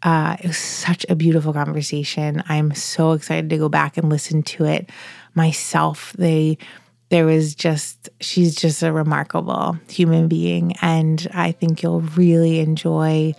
Uh, 0.01 0.37
it 0.39 0.47
was 0.47 0.57
such 0.57 1.05
a 1.09 1.15
beautiful 1.15 1.51
conversation. 1.51 2.41
I'm 2.47 2.73
so 2.73 3.11
excited 3.11 3.49
to 3.49 3.57
go 3.57 3.67
back 3.67 3.97
and 3.97 4.09
listen 4.09 4.43
to 4.43 4.65
it 4.65 4.89
myself. 5.35 6.13
They 6.17 6.57
there 7.09 7.25
was 7.25 7.55
just 7.55 8.09
she's 8.19 8.55
just 8.55 8.83
a 8.83 8.91
remarkable 8.91 9.77
human 9.89 10.27
being 10.27 10.73
and 10.81 11.27
i 11.33 11.51
think 11.51 11.81
you'll 11.81 12.01
really 12.01 12.59
enjoy 12.59 13.33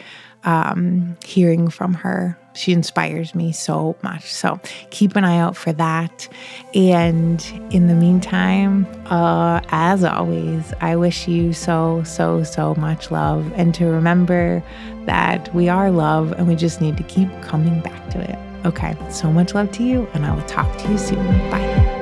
um, 0.45 1.17
hearing 1.25 1.69
from 1.69 1.95
her 1.95 2.39
she 2.59 2.73
inspires 2.73 3.35
me 3.35 3.53
so 3.53 3.97
much. 4.03 4.33
So 4.33 4.61
keep 4.91 5.17
an 5.17 5.25
eye 5.25 5.39
out 5.39 5.57
for 5.57 5.73
that. 5.75 6.29
And 6.75 7.45
in 7.71 7.87
the 7.87 7.95
meantime, 7.95 8.87
uh, 9.07 9.61
as 9.69 10.05
always, 10.05 10.73
I 10.81 10.97
wish 10.97 11.29
you 11.29 11.53
so, 11.53 12.03
so, 12.03 12.43
so 12.43 12.75
much 12.75 13.11
love. 13.11 13.51
And 13.55 13.75
to 13.77 13.87
remember 13.87 14.63
that 15.07 15.55
we 15.55 15.69
are 15.69 15.91
love 15.91 16.33
and 16.33 16.49
we 16.49 16.57
just 16.57 16.81
need 16.81 16.97
to 16.97 17.05
keep 17.05 17.29
coming 17.43 17.81
back 17.81 18.11
to 18.11 18.21
it. 18.21 18.39
Okay, 18.67 18.97
so 19.11 19.31
much 19.33 19.55
love 19.55 19.71
to 19.73 19.85
you, 19.85 20.09
and 20.15 20.27
I 20.27 20.35
will 20.35 20.43
talk 20.43 20.77
to 20.79 20.91
you 20.91 20.99
soon. 20.99 21.25
Bye. 21.49 21.98